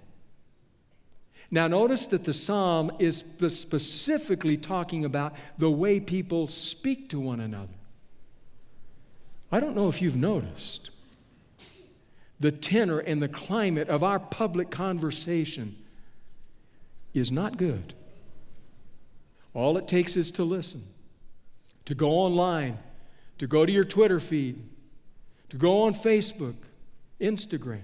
Now, 1.50 1.66
notice 1.66 2.06
that 2.06 2.22
the 2.22 2.32
psalm 2.32 2.92
is 3.00 3.24
specifically 3.48 4.56
talking 4.56 5.04
about 5.04 5.34
the 5.58 5.68
way 5.68 5.98
people 5.98 6.46
speak 6.46 7.08
to 7.08 7.18
one 7.18 7.40
another. 7.40 7.74
I 9.50 9.58
don't 9.58 9.74
know 9.74 9.88
if 9.88 10.00
you've 10.00 10.14
noticed. 10.14 10.92
the 12.40 12.50
tenor 12.50 12.98
and 12.98 13.20
the 13.20 13.28
climate 13.28 13.88
of 13.88 14.02
our 14.02 14.18
public 14.18 14.70
conversation 14.70 15.76
is 17.12 17.30
not 17.30 17.58
good. 17.58 17.92
All 19.52 19.76
it 19.76 19.86
takes 19.86 20.16
is 20.16 20.30
to 20.32 20.44
listen, 20.44 20.84
to 21.84 21.94
go 21.94 22.08
online, 22.08 22.78
to 23.38 23.46
go 23.46 23.66
to 23.66 23.72
your 23.72 23.84
Twitter 23.84 24.20
feed, 24.20 24.58
to 25.50 25.56
go 25.56 25.82
on 25.82 25.94
Facebook, 25.94 26.56
Instagram. 27.20 27.82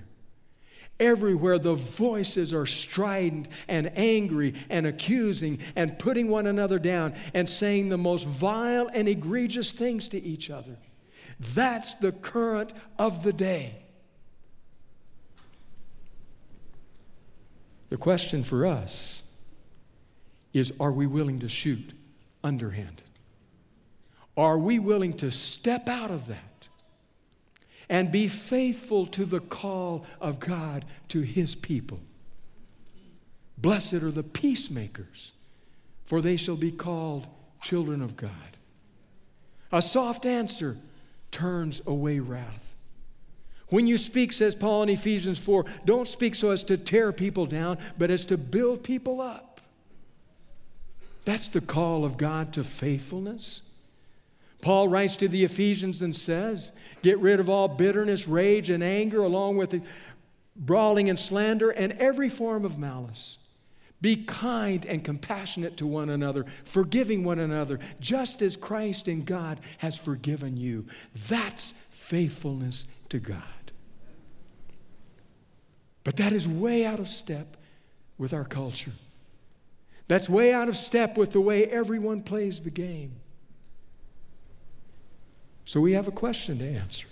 Everywhere 0.98 1.58
the 1.58 1.74
voices 1.74 2.54
are 2.54 2.64
strident 2.64 3.48
and 3.68 3.92
angry 3.96 4.54
and 4.70 4.86
accusing 4.86 5.58
and 5.76 5.98
putting 5.98 6.28
one 6.28 6.46
another 6.46 6.78
down 6.78 7.14
and 7.34 7.46
saying 7.48 7.90
the 7.90 7.98
most 7.98 8.26
vile 8.26 8.88
and 8.94 9.06
egregious 9.06 9.72
things 9.72 10.08
to 10.08 10.22
each 10.22 10.48
other. 10.48 10.78
That's 11.54 11.94
the 11.94 12.12
current 12.12 12.72
of 12.98 13.22
the 13.24 13.32
day. 13.32 13.82
The 17.90 17.98
question 17.98 18.42
for 18.42 18.64
us 18.64 19.22
is 20.54 20.72
are 20.80 20.92
we 20.92 21.06
willing 21.06 21.40
to 21.40 21.48
shoot 21.48 21.92
underhanded? 22.42 23.02
Are 24.36 24.58
we 24.58 24.78
willing 24.78 25.12
to 25.18 25.30
step 25.30 25.88
out 25.88 26.10
of 26.10 26.26
that 26.28 26.55
and 27.88 28.10
be 28.10 28.28
faithful 28.28 29.06
to 29.06 29.24
the 29.24 29.40
call 29.40 30.04
of 30.20 30.40
God 30.40 30.84
to 31.08 31.20
His 31.20 31.54
people? 31.54 32.00
Blessed 33.58 33.94
are 33.94 34.10
the 34.10 34.22
peacemakers, 34.22 35.32
for 36.04 36.20
they 36.20 36.36
shall 36.36 36.56
be 36.56 36.72
called 36.72 37.26
children 37.60 38.02
of 38.02 38.16
God. 38.16 38.30
A 39.72 39.82
soft 39.82 40.26
answer 40.26 40.76
turns 41.30 41.80
away 41.86 42.18
wrath. 42.18 42.74
When 43.68 43.86
you 43.86 43.98
speak, 43.98 44.32
says 44.32 44.54
Paul 44.54 44.84
in 44.84 44.90
Ephesians 44.90 45.38
4, 45.38 45.64
don't 45.84 46.06
speak 46.06 46.34
so 46.34 46.50
as 46.50 46.62
to 46.64 46.76
tear 46.76 47.12
people 47.12 47.46
down, 47.46 47.78
but 47.98 48.10
as 48.10 48.24
to 48.26 48.38
build 48.38 48.84
people 48.84 49.20
up. 49.20 49.60
That's 51.24 51.48
the 51.48 51.60
call 51.60 52.04
of 52.04 52.16
God 52.16 52.52
to 52.52 52.62
faithfulness. 52.62 53.62
Paul 54.66 54.88
writes 54.88 55.14
to 55.18 55.28
the 55.28 55.44
Ephesians 55.44 56.02
and 56.02 56.14
says, 56.14 56.72
Get 57.00 57.20
rid 57.20 57.38
of 57.38 57.48
all 57.48 57.68
bitterness, 57.68 58.26
rage, 58.26 58.68
and 58.68 58.82
anger, 58.82 59.22
along 59.22 59.58
with 59.58 59.80
brawling 60.56 61.08
and 61.08 61.16
slander, 61.16 61.70
and 61.70 61.92
every 61.92 62.28
form 62.28 62.64
of 62.64 62.76
malice. 62.76 63.38
Be 64.00 64.24
kind 64.24 64.84
and 64.84 65.04
compassionate 65.04 65.76
to 65.76 65.86
one 65.86 66.08
another, 66.08 66.46
forgiving 66.64 67.22
one 67.22 67.38
another, 67.38 67.78
just 68.00 68.42
as 68.42 68.56
Christ 68.56 69.06
and 69.06 69.24
God 69.24 69.60
has 69.78 69.96
forgiven 69.96 70.56
you. 70.56 70.86
That's 71.28 71.70
faithfulness 71.90 72.86
to 73.10 73.20
God. 73.20 73.42
But 76.02 76.16
that 76.16 76.32
is 76.32 76.48
way 76.48 76.84
out 76.84 76.98
of 76.98 77.06
step 77.06 77.56
with 78.18 78.34
our 78.34 78.44
culture. 78.44 78.94
That's 80.08 80.28
way 80.28 80.52
out 80.52 80.66
of 80.66 80.76
step 80.76 81.16
with 81.16 81.30
the 81.30 81.40
way 81.40 81.66
everyone 81.66 82.22
plays 82.22 82.60
the 82.60 82.70
game. 82.70 83.20
So 85.66 85.80
we 85.80 85.92
have 85.92 86.08
a 86.08 86.12
question 86.12 86.60
to 86.60 86.64
answer. 86.64 87.08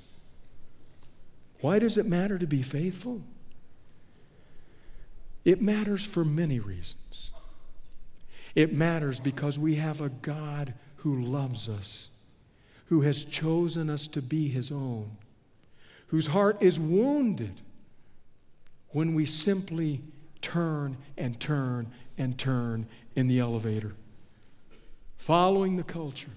Why 1.60 1.80
does 1.80 1.98
it 1.98 2.06
matter 2.06 2.38
to 2.38 2.46
be 2.46 2.62
faithful? 2.62 3.20
It 5.44 5.60
matters 5.60 6.06
for 6.06 6.24
many 6.24 6.60
reasons. 6.60 7.32
It 8.54 8.72
matters 8.72 9.18
because 9.18 9.58
we 9.58 9.74
have 9.74 10.00
a 10.00 10.08
God 10.08 10.72
who 10.96 11.22
loves 11.22 11.68
us, 11.68 12.10
who 12.86 13.00
has 13.00 13.24
chosen 13.24 13.90
us 13.90 14.06
to 14.08 14.22
be 14.22 14.48
his 14.48 14.70
own, 14.70 15.10
whose 16.06 16.28
heart 16.28 16.62
is 16.62 16.78
wounded 16.78 17.60
when 18.90 19.14
we 19.14 19.26
simply 19.26 20.00
turn 20.40 20.96
and 21.18 21.40
turn 21.40 21.90
and 22.16 22.38
turn 22.38 22.86
in 23.16 23.26
the 23.26 23.40
elevator, 23.40 23.94
following 25.16 25.76
the 25.76 25.82
culture. 25.82 26.30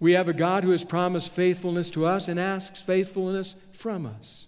We 0.00 0.12
have 0.12 0.28
a 0.28 0.32
God 0.32 0.64
who 0.64 0.70
has 0.70 0.84
promised 0.84 1.32
faithfulness 1.32 1.90
to 1.90 2.06
us 2.06 2.28
and 2.28 2.38
asks 2.38 2.80
faithfulness 2.80 3.56
from 3.72 4.06
us. 4.06 4.46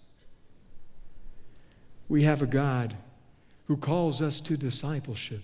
We 2.07 2.23
have 2.23 2.41
a 2.41 2.47
God 2.47 2.95
who 3.65 3.77
calls 3.77 4.21
us 4.21 4.39
to 4.41 4.57
discipleship. 4.57 5.43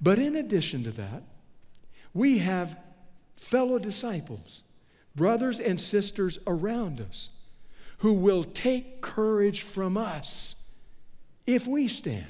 But 0.00 0.18
in 0.18 0.36
addition 0.36 0.84
to 0.84 0.90
that, 0.92 1.22
we 2.12 2.38
have 2.38 2.78
fellow 3.36 3.78
disciples, 3.78 4.62
brothers 5.14 5.60
and 5.60 5.80
sisters 5.80 6.38
around 6.46 7.00
us 7.00 7.30
who 7.98 8.12
will 8.12 8.44
take 8.44 9.00
courage 9.00 9.62
from 9.62 9.96
us 9.96 10.56
if 11.46 11.66
we 11.66 11.88
stand. 11.88 12.26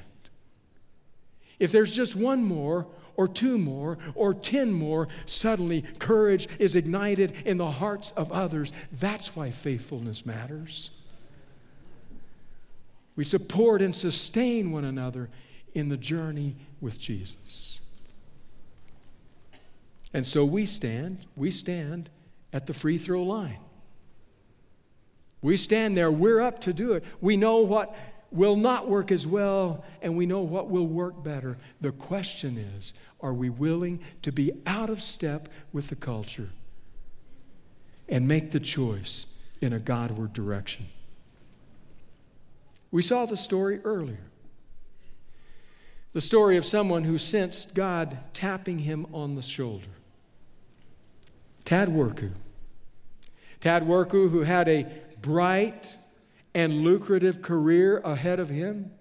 If 1.58 1.72
there's 1.72 1.94
just 1.94 2.16
one 2.16 2.44
more, 2.44 2.86
or 3.16 3.28
two 3.28 3.58
more, 3.58 3.98
or 4.14 4.34
ten 4.34 4.72
more, 4.72 5.08
suddenly 5.26 5.82
courage 5.98 6.48
is 6.58 6.74
ignited 6.74 7.32
in 7.44 7.58
the 7.58 7.70
hearts 7.70 8.10
of 8.12 8.32
others. 8.32 8.72
That's 8.92 9.36
why 9.36 9.50
faithfulness 9.50 10.26
matters. 10.26 10.90
We 13.16 13.24
support 13.24 13.80
and 13.80 13.94
sustain 13.94 14.72
one 14.72 14.84
another 14.84 15.30
in 15.74 15.88
the 15.88 15.96
journey 15.96 16.56
with 16.80 16.98
Jesus. 16.98 17.80
And 20.12 20.26
so 20.26 20.44
we 20.44 20.66
stand, 20.66 21.26
we 21.36 21.50
stand 21.50 22.10
at 22.52 22.66
the 22.66 22.74
free 22.74 22.98
throw 22.98 23.22
line. 23.22 23.58
We 25.42 25.56
stand 25.56 25.96
there, 25.96 26.10
we're 26.10 26.40
up 26.40 26.60
to 26.62 26.72
do 26.72 26.92
it. 26.92 27.04
We 27.20 27.36
know 27.36 27.58
what 27.58 27.94
will 28.34 28.56
not 28.56 28.88
work 28.88 29.12
as 29.12 29.26
well, 29.26 29.84
and 30.02 30.16
we 30.16 30.26
know 30.26 30.40
what 30.40 30.68
will 30.68 30.86
work 30.86 31.22
better. 31.22 31.56
The 31.80 31.92
question 31.92 32.58
is 32.58 32.92
are 33.20 33.32
we 33.32 33.48
willing 33.48 34.00
to 34.22 34.32
be 34.32 34.52
out 34.66 34.90
of 34.90 35.00
step 35.00 35.48
with 35.72 35.88
the 35.88 35.96
culture 35.96 36.50
and 38.08 38.28
make 38.28 38.50
the 38.50 38.60
choice 38.60 39.26
in 39.60 39.72
a 39.72 39.78
Godward 39.78 40.32
direction? 40.32 40.86
We 42.90 43.02
saw 43.02 43.24
the 43.24 43.36
story 43.36 43.80
earlier. 43.84 44.26
The 46.12 46.20
story 46.20 46.56
of 46.56 46.64
someone 46.64 47.02
who 47.02 47.18
sensed 47.18 47.74
God 47.74 48.18
tapping 48.34 48.78
him 48.80 49.06
on 49.12 49.34
the 49.34 49.42
shoulder. 49.42 49.88
Tad 51.64 51.88
Worku. 51.88 52.32
Tad 53.60 53.82
Worku, 53.84 54.30
who 54.30 54.42
had 54.42 54.68
a 54.68 54.86
bright 55.20 55.98
and 56.54 56.82
lucrative 56.82 57.42
career 57.42 57.98
ahead 57.98 58.38
of 58.38 58.48
him 58.48 58.92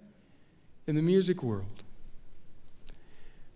in 0.86 0.96
the 0.96 1.02
music 1.02 1.42
world. 1.42 1.84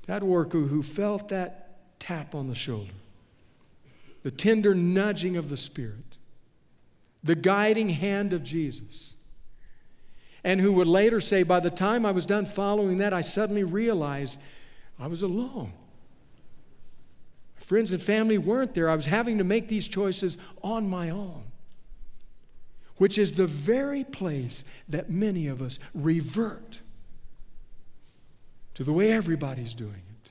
Tad 0.07 0.23
Worku, 0.23 0.69
who 0.69 0.83
felt 0.83 1.29
that 1.29 1.99
tap 1.99 2.35
on 2.35 2.49
the 2.49 2.55
shoulder, 2.55 2.93
the 4.23 4.31
tender 4.31 4.75
nudging 4.75 5.37
of 5.37 5.49
the 5.49 5.57
Spirit, 5.57 6.17
the 7.23 7.35
guiding 7.35 7.91
hand 7.91 8.33
of 8.33 8.43
Jesus, 8.43 9.17
and 10.45 10.61
who 10.61 10.73
would 10.75 10.87
later 10.87 11.21
say, 11.21 11.43
By 11.43 11.61
the 11.61 11.71
time 11.71 12.07
I 12.07 12.13
was 12.13 12.25
done 12.25 12.47
following 12.47 12.99
that, 12.99 13.13
I 13.13 13.21
suddenly 13.21 13.65
realized 13.65 14.41
I 14.99 15.09
was 15.09 15.23
alone. 15.23 15.73
Friends 17.57 17.93
and 17.93 18.01
family 18.01 18.39
weren't 18.39 18.73
there. 18.73 18.89
I 18.89 18.95
was 18.95 19.07
having 19.07 19.39
to 19.39 19.45
make 19.45 19.69
these 19.69 19.89
choices 19.89 20.39
on 20.63 20.89
my 20.89 21.11
own 21.11 21.45
which 22.99 23.17
is 23.17 23.33
the 23.33 23.47
very 23.47 24.05
place 24.05 24.65
that 24.89 25.09
many 25.09 25.47
of 25.47 25.63
us 25.63 25.79
revert 25.95 26.81
to 28.75 28.85
the 28.85 28.93
way 28.93 29.11
everybody's 29.11 29.75
doing 29.75 30.03
it. 30.25 30.31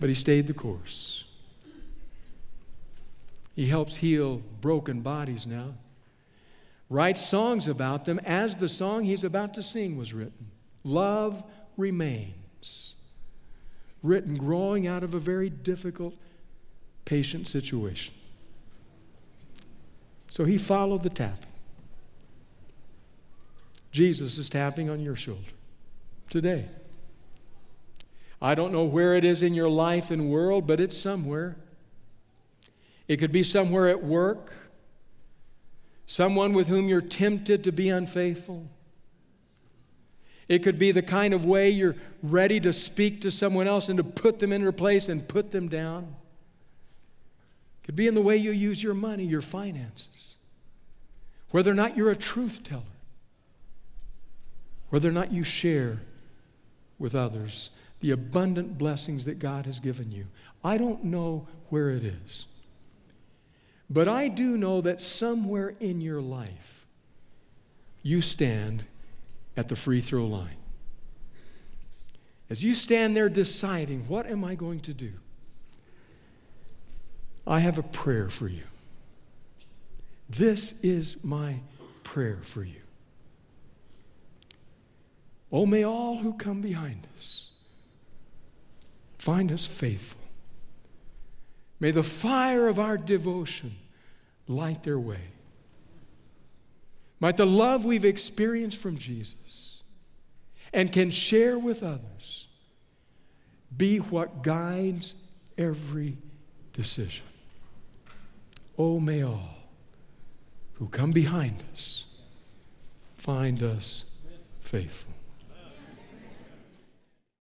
But 0.00 0.08
he 0.08 0.14
stayed 0.14 0.46
the 0.46 0.54
course. 0.54 1.24
He 3.54 3.66
helps 3.66 3.96
heal 3.96 4.42
broken 4.60 5.02
bodies 5.02 5.46
now, 5.46 5.74
writes 6.88 7.20
songs 7.20 7.68
about 7.68 8.06
them 8.06 8.18
as 8.20 8.56
the 8.56 8.68
song 8.68 9.04
he's 9.04 9.24
about 9.24 9.54
to 9.54 9.62
sing 9.62 9.96
was 9.96 10.12
written. 10.12 10.50
Love 10.84 11.44
remains, 11.76 12.96
written 14.02 14.36
growing 14.36 14.86
out 14.86 15.02
of 15.02 15.14
a 15.14 15.18
very 15.18 15.50
difficult, 15.50 16.14
patient 17.04 17.46
situation. 17.46 18.14
So 20.32 20.46
he 20.46 20.56
followed 20.56 21.02
the 21.02 21.10
tapping. 21.10 21.52
Jesus 23.90 24.38
is 24.38 24.48
tapping 24.48 24.88
on 24.88 24.98
your 24.98 25.14
shoulder 25.14 25.52
today. 26.30 26.70
I 28.40 28.54
don't 28.54 28.72
know 28.72 28.84
where 28.84 29.14
it 29.14 29.24
is 29.24 29.42
in 29.42 29.52
your 29.52 29.68
life 29.68 30.10
and 30.10 30.30
world, 30.30 30.66
but 30.66 30.80
it's 30.80 30.96
somewhere. 30.96 31.58
It 33.08 33.18
could 33.18 33.30
be 33.30 33.42
somewhere 33.42 33.90
at 33.90 34.02
work, 34.02 34.54
someone 36.06 36.54
with 36.54 36.68
whom 36.68 36.88
you're 36.88 37.02
tempted 37.02 37.62
to 37.64 37.70
be 37.70 37.90
unfaithful. 37.90 38.70
It 40.48 40.60
could 40.60 40.78
be 40.78 40.92
the 40.92 41.02
kind 41.02 41.34
of 41.34 41.44
way 41.44 41.68
you're 41.68 41.96
ready 42.22 42.58
to 42.60 42.72
speak 42.72 43.20
to 43.20 43.30
someone 43.30 43.68
else 43.68 43.90
and 43.90 43.98
to 43.98 44.04
put 44.04 44.38
them 44.38 44.50
in 44.50 44.62
their 44.62 44.72
place 44.72 45.10
and 45.10 45.28
put 45.28 45.50
them 45.50 45.68
down. 45.68 46.16
Could 47.84 47.96
be 47.96 48.06
in 48.06 48.14
the 48.14 48.22
way 48.22 48.36
you 48.36 48.52
use 48.52 48.82
your 48.82 48.94
money, 48.94 49.24
your 49.24 49.40
finances. 49.40 50.36
whether 51.52 51.70
or 51.70 51.74
not 51.74 51.96
you're 51.96 52.10
a 52.10 52.16
truth 52.16 52.64
teller, 52.64 52.82
whether 54.88 55.08
or 55.08 55.12
not 55.12 55.32
you 55.32 55.44
share 55.44 56.00
with 56.98 57.14
others 57.14 57.70
the 58.00 58.10
abundant 58.10 58.76
blessings 58.78 59.26
that 59.26 59.38
God 59.38 59.66
has 59.66 59.78
given 59.78 60.10
you. 60.10 60.26
I 60.64 60.76
don't 60.76 61.04
know 61.04 61.46
where 61.68 61.90
it 61.90 62.02
is. 62.04 62.46
But 63.88 64.08
I 64.08 64.28
do 64.28 64.56
know 64.56 64.80
that 64.80 65.00
somewhere 65.00 65.74
in 65.78 66.00
your 66.00 66.20
life, 66.20 66.86
you 68.02 68.22
stand 68.22 68.84
at 69.56 69.68
the 69.68 69.76
free 69.76 70.00
throw 70.00 70.26
line. 70.26 70.56
As 72.48 72.64
you 72.64 72.74
stand 72.74 73.14
there 73.14 73.28
deciding, 73.28 74.08
what 74.08 74.26
am 74.26 74.42
I 74.42 74.54
going 74.54 74.80
to 74.80 74.94
do? 74.94 75.12
I 77.46 77.60
have 77.60 77.78
a 77.78 77.82
prayer 77.82 78.28
for 78.28 78.48
you. 78.48 78.64
This 80.28 80.74
is 80.82 81.16
my 81.22 81.60
prayer 82.04 82.38
for 82.42 82.64
you. 82.64 82.80
Oh, 85.50 85.66
may 85.66 85.84
all 85.84 86.18
who 86.18 86.34
come 86.34 86.60
behind 86.60 87.06
us 87.14 87.50
find 89.18 89.52
us 89.52 89.66
faithful. 89.66 90.20
May 91.78 91.92
the 91.92 92.02
fire 92.02 92.66
of 92.66 92.80
our 92.80 92.96
devotion 92.96 93.76
light 94.48 94.82
their 94.82 94.98
way. 94.98 95.30
Might 97.20 97.36
the 97.36 97.46
love 97.46 97.84
we've 97.84 98.04
experienced 98.04 98.78
from 98.78 98.98
Jesus 98.98 99.84
and 100.72 100.92
can 100.92 101.10
share 101.12 101.56
with 101.56 101.84
others 101.84 102.48
be 103.76 103.98
what 103.98 104.42
guides 104.42 105.14
every 105.56 106.18
decision. 106.72 107.24
Oh, 108.78 108.98
may 108.98 109.22
all 109.22 109.56
who 110.74 110.88
come 110.88 111.12
behind 111.12 111.62
us 111.72 112.06
find 113.14 113.62
us 113.62 114.04
faithful. 114.60 115.11